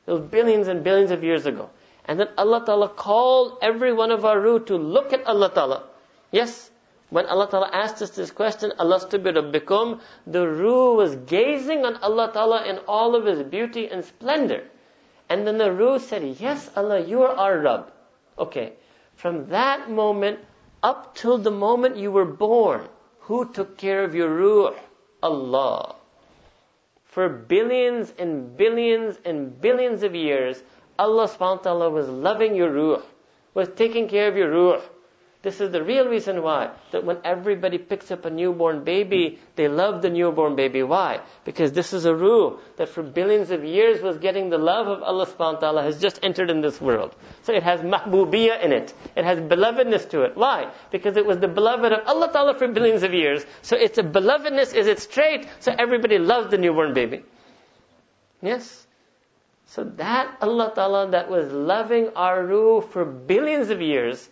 [0.08, 1.70] It was billions and billions of years ago.
[2.06, 5.84] And then Allah Ta'ala called every one of our ruh to look at Allah Ta'ala.
[6.32, 6.70] Yes,
[7.10, 9.00] when Allah Ta'ala asked us this question, Allah
[9.52, 14.64] become the ruh was gazing on Allah Ta'ala in all of His beauty and splendor.
[15.30, 17.92] And then the ruh said, Yes, Allah, you are our Rabb.
[18.38, 18.74] Okay.
[19.16, 20.40] From that moment
[20.84, 22.88] up till the moment you were born,
[23.22, 24.74] who took care of your ruh?
[25.24, 25.96] Allah.
[27.16, 30.64] For billions and billions and billions of years,
[31.00, 33.04] Allah subhanahu wa ta'ala was loving your ruh,
[33.54, 34.82] was taking care of your ruh.
[35.46, 36.72] This is the real reason why.
[36.90, 40.82] That when everybody picks up a newborn baby, they love the newborn baby.
[40.82, 41.20] Why?
[41.44, 45.04] Because this is a ruh that for billions of years was getting the love of
[45.04, 47.16] Allah subhanahu wa ta'ala has just entered in this world.
[47.44, 48.92] So it has mahbubiyah in it.
[49.16, 50.36] It has belovedness to it.
[50.36, 50.72] Why?
[50.90, 53.46] Because it was the beloved of Allah ta'ala for billions of years.
[53.62, 55.48] So its a belovedness is its trait.
[55.60, 57.22] So everybody loves the newborn baby.
[58.42, 58.88] Yes?
[59.68, 64.28] So that Allah ta'ala that was loving our ruh for billions of years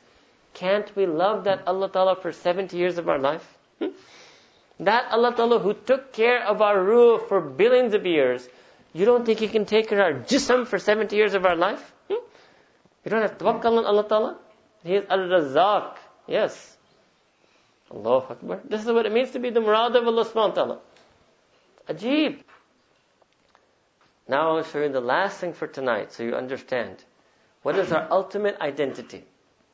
[0.53, 3.45] can't we love that Allah Ta'ala for 70 years of our life?
[3.79, 3.87] Hmm?
[4.79, 8.47] That Allah Ta'ala who took care of our ruh for billions of years,
[8.93, 11.55] you don't think He can take care of our jism for 70 years of our
[11.55, 11.93] life?
[12.07, 12.21] Hmm?
[13.03, 14.37] You don't have tawakkal on Allah Ta'ala?
[14.83, 15.97] He is Al-Razaq.
[16.27, 16.77] Yes.
[17.91, 18.61] Allahu Akbar.
[18.65, 20.79] This is what it means to be the murad of Allah subhanahu wa ta'ala.
[21.89, 22.39] Ajib.
[24.27, 27.03] Now I'll show you the last thing for tonight so you understand.
[27.61, 29.25] What is our ultimate identity?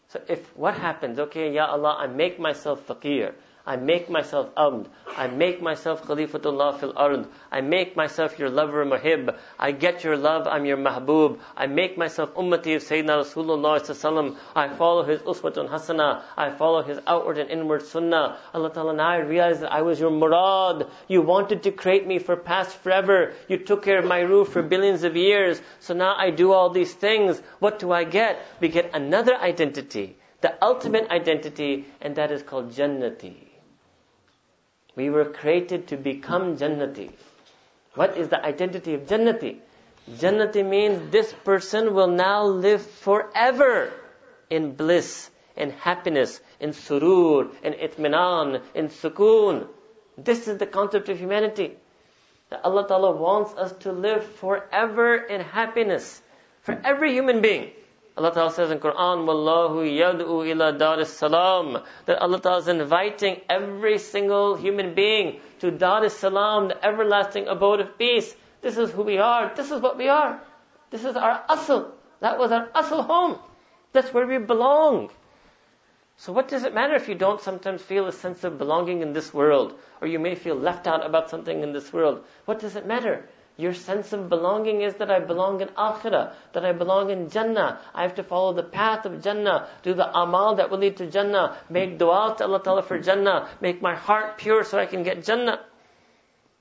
[0.10, 3.34] So if what happens, okay, Ya Allah, I make myself faqir.
[3.70, 4.88] I make myself abd.
[5.16, 7.28] I make myself Khalifatullah fil ard.
[7.52, 9.38] I make myself your lover muhib.
[9.60, 11.38] I get your love, I'm your mahbub.
[11.56, 16.24] I make myself ummati of Sayyidina Rasulullah I follow his uswatun hasana.
[16.36, 18.40] I follow his outward and inward sunnah.
[18.56, 20.88] Allah Ta'ala, now I realize that I was your murad.
[21.08, 23.34] You wanted to create me for past forever.
[23.48, 25.62] You took care of my ruh for billions of years.
[25.80, 27.40] So now I do all these things.
[27.60, 28.40] What do I get?
[28.60, 30.18] We get another identity.
[30.42, 33.49] The ultimate identity, and that is called Jannati.
[35.00, 37.10] We were created to become Jannati.
[37.96, 39.60] What is the identity of Jannati?
[40.12, 43.94] Jannati means this person will now live forever
[44.50, 49.70] in bliss, in happiness, in surur, in itminan, in sukoon.
[50.18, 51.78] This is the concept of humanity.
[52.50, 56.22] That Allah Ta'ala wants us to live forever in happiness
[56.64, 57.72] for every human being.
[58.18, 63.42] Allah Ta'ala says in Quran, Wallahu yad'u ila dar salam that Allah Ta'ala is inviting
[63.50, 68.36] every single human being to dar salam, the everlasting abode of peace.
[68.62, 69.54] This is who we are.
[69.56, 70.42] This is what we are.
[70.90, 71.92] This is our asl.
[72.20, 73.40] That was our asl home.
[73.94, 75.12] That's where we belong.
[76.18, 79.14] So what does it matter if you don't sometimes feel a sense of belonging in
[79.14, 82.26] this world, or you may feel left out about something in this world?
[82.44, 83.30] What does it matter?
[83.60, 87.82] Your sense of belonging is that I belong in akhirah, that I belong in Jannah.
[87.94, 91.08] I have to follow the path of Jannah, do the amal that will lead to
[91.12, 95.04] Jannah, make dua to Allah Ta'ala for Jannah, make my heart pure so I can
[95.04, 95.60] get Jannah.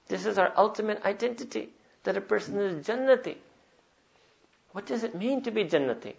[0.08, 1.68] This is our ultimate identity,
[2.02, 3.36] that a person is Jannati.
[4.72, 6.14] What does it mean to be Jannati?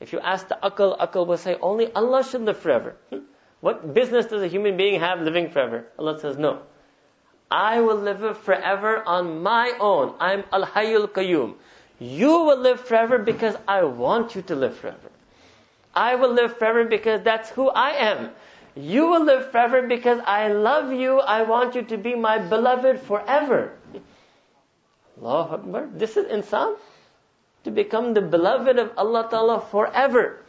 [0.00, 2.96] If you ask the akal, akal will say only Allah should live forever.
[3.10, 3.18] Hmm?
[3.60, 5.86] What business does a human being have living forever?
[5.96, 6.62] Allah says no.
[7.53, 10.15] I will live forever on my own.
[10.19, 11.53] I'm Al Hayyul Qayyum.
[11.99, 15.11] You will live forever because I want you to live forever.
[15.93, 18.31] I will live forever because that's who I am.
[18.75, 21.19] You will live forever because I love you.
[21.19, 23.71] I want you to be my beloved forever.
[25.21, 25.89] Allahu Akbar.
[25.93, 26.75] This is insan.
[27.65, 30.41] To become the beloved of Allah Ta'ala forever.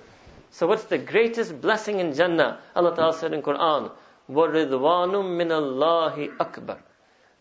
[0.50, 2.60] So what's the greatest blessing in Jannah?
[2.74, 3.90] Allah Ta'ala said in Quran,
[4.30, 6.78] وَرِضْوَانٌ مِّنَ اللَّهِ أَكْبَرُ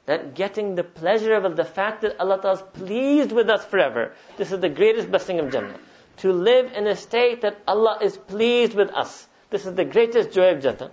[0.08, 4.14] that getting the pleasure of the fact that Allah Ta'ala is pleased with us forever.
[4.38, 5.78] This is the greatest blessing of Jannah.
[6.22, 9.26] To live in a state that Allah is pleased with us.
[9.50, 10.92] This is the greatest joy of Jannah.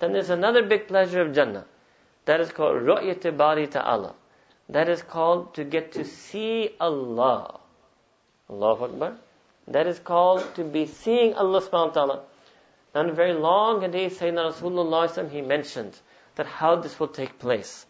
[0.00, 1.64] Then there's another big pleasure of Jannah.
[2.24, 4.16] That is called Ru'yat Bari Ta'ala.
[4.68, 7.60] That is called to get to see Allah.
[8.50, 9.14] Allahu Akbar.
[9.68, 12.20] That is called to be seeing Allah subhanahu wa ta'ala.
[12.94, 15.96] And very long hadith, Sayyidina Rasulullah he mentioned
[16.34, 17.86] that how this will take place.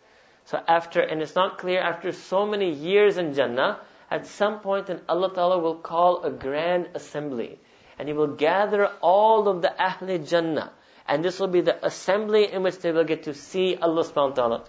[0.49, 3.81] So after, and it's not clear, after so many years in Jannah,
[4.11, 7.59] at some point then Allah Ta'ala will call a grand assembly.
[7.99, 10.73] And He will gather all of the Ahl Jannah.
[11.07, 14.31] And this will be the assembly in which they will get to see Allah subhanahu
[14.31, 14.65] wa ta'ala.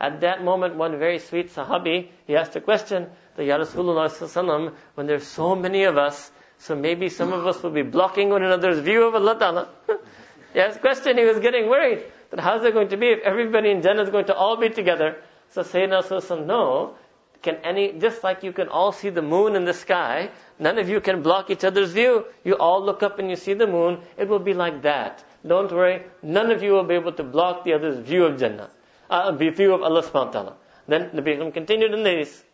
[0.00, 5.06] At that moment, one very sweet Sahabi, he asked a question, the Ya Rasulullah when
[5.06, 8.78] there's so many of us, so maybe some of us will be blocking one another's
[8.78, 9.68] view of Allah Ta'ala.
[10.54, 12.02] a question, he was getting worried,
[12.32, 14.70] that how's it going to be if everybody in Jannah is going to all be
[14.70, 15.16] together?
[15.50, 16.94] So Sayyidina Rasulullah no,
[17.42, 20.88] can any, just like you can all see the moon in the sky, none of
[20.88, 22.24] you can block each other's view.
[22.42, 25.22] You all look up and you see the moon, it will be like that.
[25.46, 28.70] Don't worry, none of you will be able to block the other's view of Jannah,
[29.10, 30.56] uh, view of Allah subhanahu wa ta'ala.
[30.88, 32.44] Then the Nabi continued in this.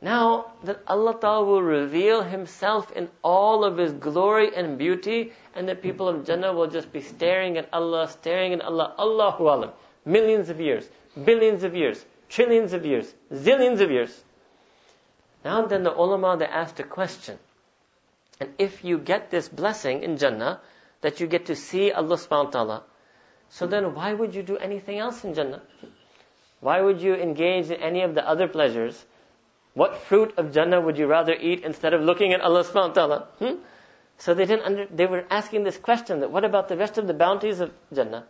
[0.00, 5.68] Now that Allah Ta'ala will reveal Himself in all of His glory and beauty, and
[5.68, 9.70] the people of Jannah will just be staring at Allah, staring at Allah, Allahu Alam,
[10.04, 10.86] millions of years,
[11.24, 14.22] billions of years, trillions of years, zillions of years.
[15.44, 17.38] Now then the ulama, they asked a question.
[18.38, 20.60] And if you get this blessing in Jannah,
[21.00, 22.82] that you get to see Allah subhanahu wa ta'ala,
[23.48, 25.62] so then why would you do anything else in Jannah?
[26.60, 29.04] Why would you engage in any of the other pleasures?
[29.76, 32.94] What fruit of Jannah would you rather eat instead of looking at Allah subhanahu wa
[32.94, 33.28] ta'ala?
[33.38, 33.54] Hmm?
[34.16, 37.06] So they didn't under, they were asking this question that what about the rest of
[37.06, 38.24] the bounties of Jannah?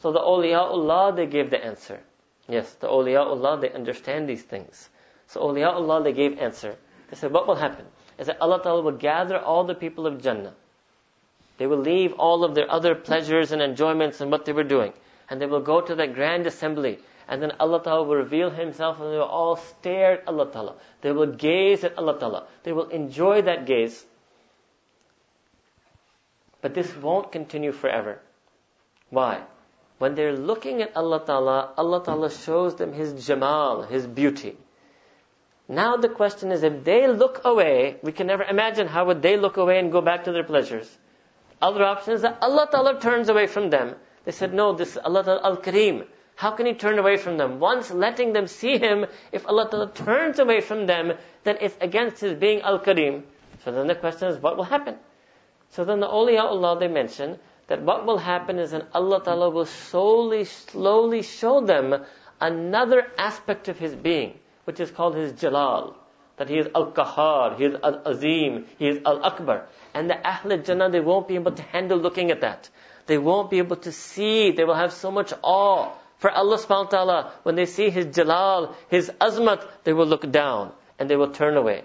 [0.00, 2.00] So the awliyaullah, they gave the answer.
[2.48, 4.88] Yes, the awliyaullah, they understand these things.
[5.26, 6.74] So awliyaullah, they gave answer.
[7.10, 7.84] They said, what will happen?
[8.16, 10.54] Is that Allah Ta'ala will gather all the people of Jannah.
[11.58, 14.94] They will leave all of their other pleasures and enjoyments and what they were doing.
[15.28, 16.98] And they will go to that grand assembly
[17.28, 20.74] and then Allah Ta'ala will reveal Himself and they will all stare at Allah Ta'ala.
[21.02, 22.46] They will gaze at Allah Ta'ala.
[22.62, 24.04] They will enjoy that gaze.
[26.62, 28.20] But this won't continue forever.
[29.10, 29.42] Why?
[29.98, 34.56] When they're looking at Allah Ta'ala, Allah Ta'ala shows them His Jamal, His beauty.
[35.68, 39.36] Now the question is, if they look away, we can never imagine how would they
[39.36, 40.88] look away and go back to their pleasures.
[41.60, 43.96] Other option is that Allah Ta'ala turns away from them.
[44.24, 46.06] They said, no, this is Allah Ta'ala Al-Kareem.
[46.38, 47.58] How can he turn away from them?
[47.58, 52.20] Once letting them see him, if Allah Ta'ala turns away from them, then it's against
[52.20, 53.24] his being Al-Kareem.
[53.64, 54.94] So then the question is, what will happen?
[55.70, 59.66] So then the awliyaullah, they mention that what will happen is that Allah Ta'ala will
[59.66, 62.04] slowly, slowly show them
[62.40, 65.96] another aspect of his being, which is called his Jalal.
[66.36, 69.66] That he is Al-Qahar, he is Al-Azim, he is Al-Akbar.
[69.92, 72.70] And the Ahl Jannah, they won't be able to handle looking at that.
[73.06, 76.84] They won't be able to see, they will have so much awe for Allah subhanahu
[76.84, 81.16] wa ta'ala, when they see His jalal, His azmat, they will look down and they
[81.16, 81.84] will turn away.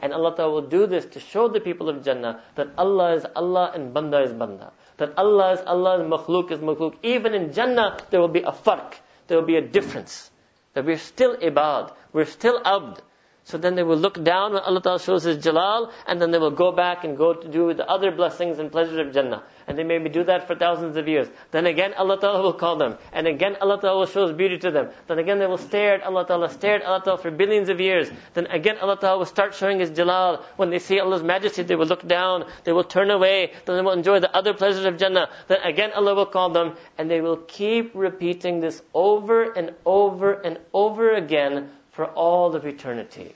[0.00, 3.26] And Allah ta'ala will do this to show the people of Jannah that Allah is
[3.34, 4.72] Allah and Banda is Banda.
[4.96, 6.96] That Allah is Allah and makhluk is makhluk.
[7.02, 8.94] Even in Jannah, there will be a farq.
[9.26, 10.30] There will be a difference.
[10.74, 11.94] That we're still ibad.
[12.12, 13.00] We're still abd.
[13.46, 16.38] So then they will look down when Allah Ta'ala shows His Jalal, and then they
[16.38, 19.44] will go back and go to do the other blessings and pleasures of Jannah.
[19.68, 21.28] And they maybe do that for thousands of years.
[21.52, 22.96] Then again Allah Ta'ala will call them.
[23.12, 24.90] And again Allah Ta'ala will show His beauty to them.
[25.06, 27.80] Then again they will stare at Allah Ta'ala, stare at Allah Ta'ala for billions of
[27.80, 28.10] years.
[28.34, 30.44] Then again Allah Ta'ala will start showing His Jalal.
[30.56, 33.82] When they see Allah's majesty, they will look down, they will turn away, then they
[33.82, 35.30] will enjoy the other pleasures of Jannah.
[35.46, 40.32] Then again Allah will call them, and they will keep repeating this over and over
[40.32, 43.34] and over again for all of eternity.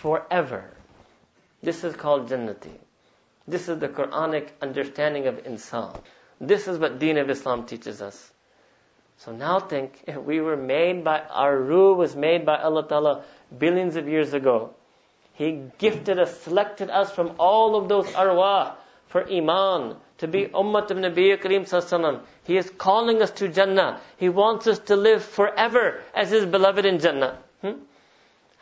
[0.00, 0.64] Forever.
[1.60, 2.78] This is called Jannati.
[3.48, 5.98] This is the Quranic understanding of insan.
[6.40, 8.30] This is what Deen of Islam teaches us.
[9.18, 13.24] So now think, if we were made by, our ruh was made by Allah Ta'ala
[13.58, 14.74] billions of years ago.
[15.32, 18.74] He gifted us, selected us from all of those arwah
[19.08, 24.00] for iman, to be ummat of Nabi Kareem Sallallahu He is calling us to Jannah.
[24.16, 27.38] He wants us to live forever as His beloved in Jannah.
[27.62, 27.72] Hmm?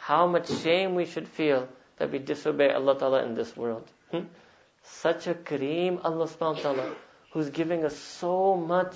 [0.05, 3.91] How much shame we should feel that we disobey Allah Ta'ala in this world.
[4.11, 4.25] Hmm?
[4.83, 6.95] Such a Kareem Allah subhanahu wa ta'ala
[7.33, 8.95] who's giving us so much,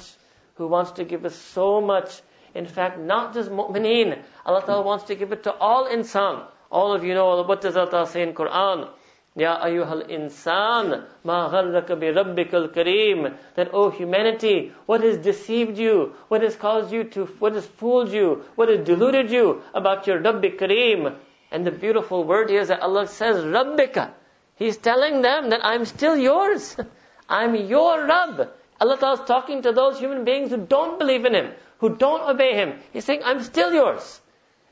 [0.57, 2.21] who wants to give us so much.
[2.55, 4.23] In fact, not just mu'mineen.
[4.45, 6.45] Allah Ta'ala wants to give it to all insan.
[6.71, 8.91] All of you know what does Allah Ta'ala say in Quran?
[9.39, 13.37] Ya ayyuhal insan, ma gharraka bi rabbikal kareem.
[13.55, 16.15] That, oh humanity, what has deceived you?
[16.27, 18.43] What has caused you to, what has fooled you?
[18.57, 21.15] What has deluded you about your Rabbi Kareem?
[21.53, 24.11] And the beautiful word here is that Allah says, Rabbika.
[24.57, 26.77] He's telling them that I'm still yours.
[27.29, 28.51] I'm your Rabb.
[28.81, 32.29] Allah Ta'ala is talking to those human beings who don't believe in Him, who don't
[32.29, 32.81] obey Him.
[32.93, 34.21] He's saying, I'm still yours.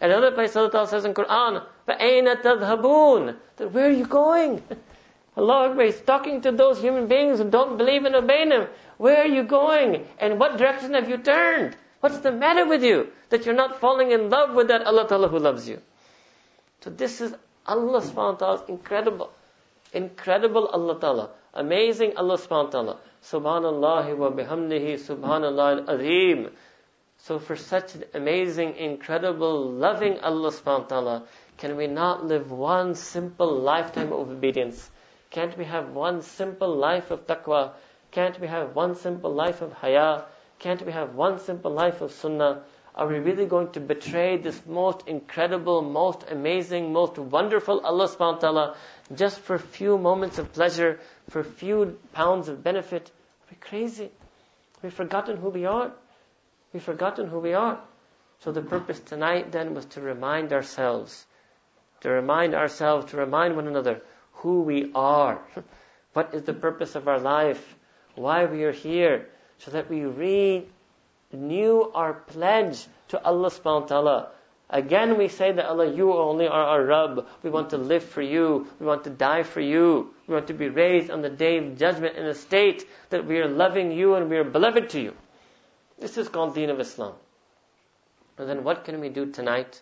[0.00, 3.36] Another place Allah Ta'ala says in Quran, Ba'aina tadhabun.
[3.56, 4.62] That where are you going?
[5.36, 8.66] Allah Akbar is talking to those human beings who don't believe and obey Him.
[8.96, 10.06] Where are you going?
[10.18, 11.76] And what direction have you turned?
[12.00, 13.08] What's the matter with you?
[13.28, 15.80] That you're not falling in love with that Allah Ta'ala who loves you.
[16.80, 17.34] So this is
[17.66, 19.30] Allah subhanahu wa ta'ala's incredible,
[19.92, 21.30] incredible Allah Ta'ala.
[21.52, 22.96] Amazing Allah subhanahu wa ta'ala.
[23.24, 26.50] Subhanallah wa bihamdihi subhanallah al-azim.
[27.18, 31.22] So for such an amazing, incredible, loving Allah subhanahu wa ta'ala,
[31.58, 34.90] can we not live one simple lifetime of obedience?
[35.30, 37.72] Can't we have one simple life of taqwa?
[38.10, 40.24] Can't we have one simple life of haya?
[40.58, 42.62] Can't we have one simple life of sunnah?
[42.94, 48.34] Are we really going to betray this most incredible, most amazing, most wonderful Allah subhanahu
[48.34, 48.76] wa ta'ala
[49.14, 50.98] just for a few moments of pleasure,
[51.28, 53.10] for a few pounds of benefit?
[53.42, 54.10] Are we crazy?
[54.82, 55.92] We've forgotten who we are.
[56.72, 57.78] We've forgotten who we are.
[58.40, 61.26] So the purpose tonight then was to remind ourselves,
[62.00, 65.40] to remind ourselves, to remind one another who we are.
[66.12, 67.76] what is the purpose of our life?
[68.14, 69.28] Why we are here?
[69.58, 70.04] So that we
[71.32, 74.28] renew our pledge to Allah subhanahu wa ta'ala.
[74.68, 77.26] Again, we say that Allah, you only are our Rabb.
[77.42, 78.66] We want to live for you.
[78.80, 80.12] We want to die for you.
[80.26, 83.38] We want to be raised on the day of judgment in a state that we
[83.38, 85.14] are loving you and we are beloved to you.
[85.98, 87.14] This is called Deen of Islam.
[88.38, 89.80] And then what can we do tonight?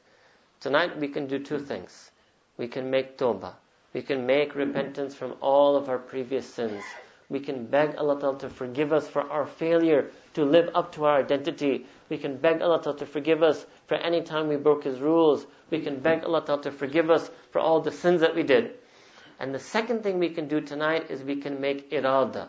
[0.61, 2.11] Tonight we can do two things.
[2.57, 3.55] We can make tawbah.
[3.93, 6.83] We can make repentance from all of our previous sins.
[7.29, 11.05] We can beg Allah Ta'ala to forgive us for our failure to live up to
[11.05, 11.87] our identity.
[12.09, 15.47] We can beg Allah Ta'ala to forgive us for any time we broke His rules.
[15.71, 18.75] We can beg Allah Ta'ala to forgive us for all the sins that we did.
[19.41, 22.49] And the second thing we can do tonight is we can make irada.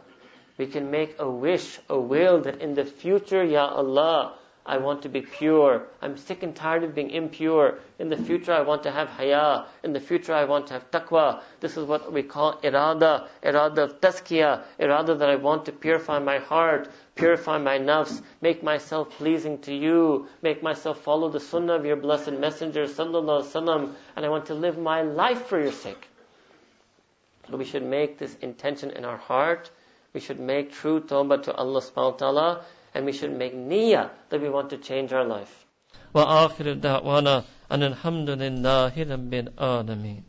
[0.58, 4.36] We can make a wish, a will that in the future, Ya Allah,
[4.68, 5.84] I want to be pure.
[6.01, 7.78] I'm sick and tired of being impure.
[7.99, 9.66] In the future, I want to have haya.
[9.84, 11.41] In the future, I want to have taqwa.
[11.59, 16.18] This is what we call irada, irada of tazkiyah, irada that I want to purify
[16.18, 21.74] my heart, purify my nafs, make myself pleasing to you, make myself follow the sunnah
[21.74, 25.61] of your blessed messenger, sallallahu alaihi wasallam, and I want to live my life for
[25.61, 26.07] your sake.
[27.51, 29.70] So we should make this intention in our heart.
[30.13, 34.11] We should make true tawbah to Allah subhanahu wa ta'ala and we should make niyyah
[34.30, 35.66] that we want to change our life.
[36.14, 40.22] وآخر دعوانا أن الحمد لله رب العالمين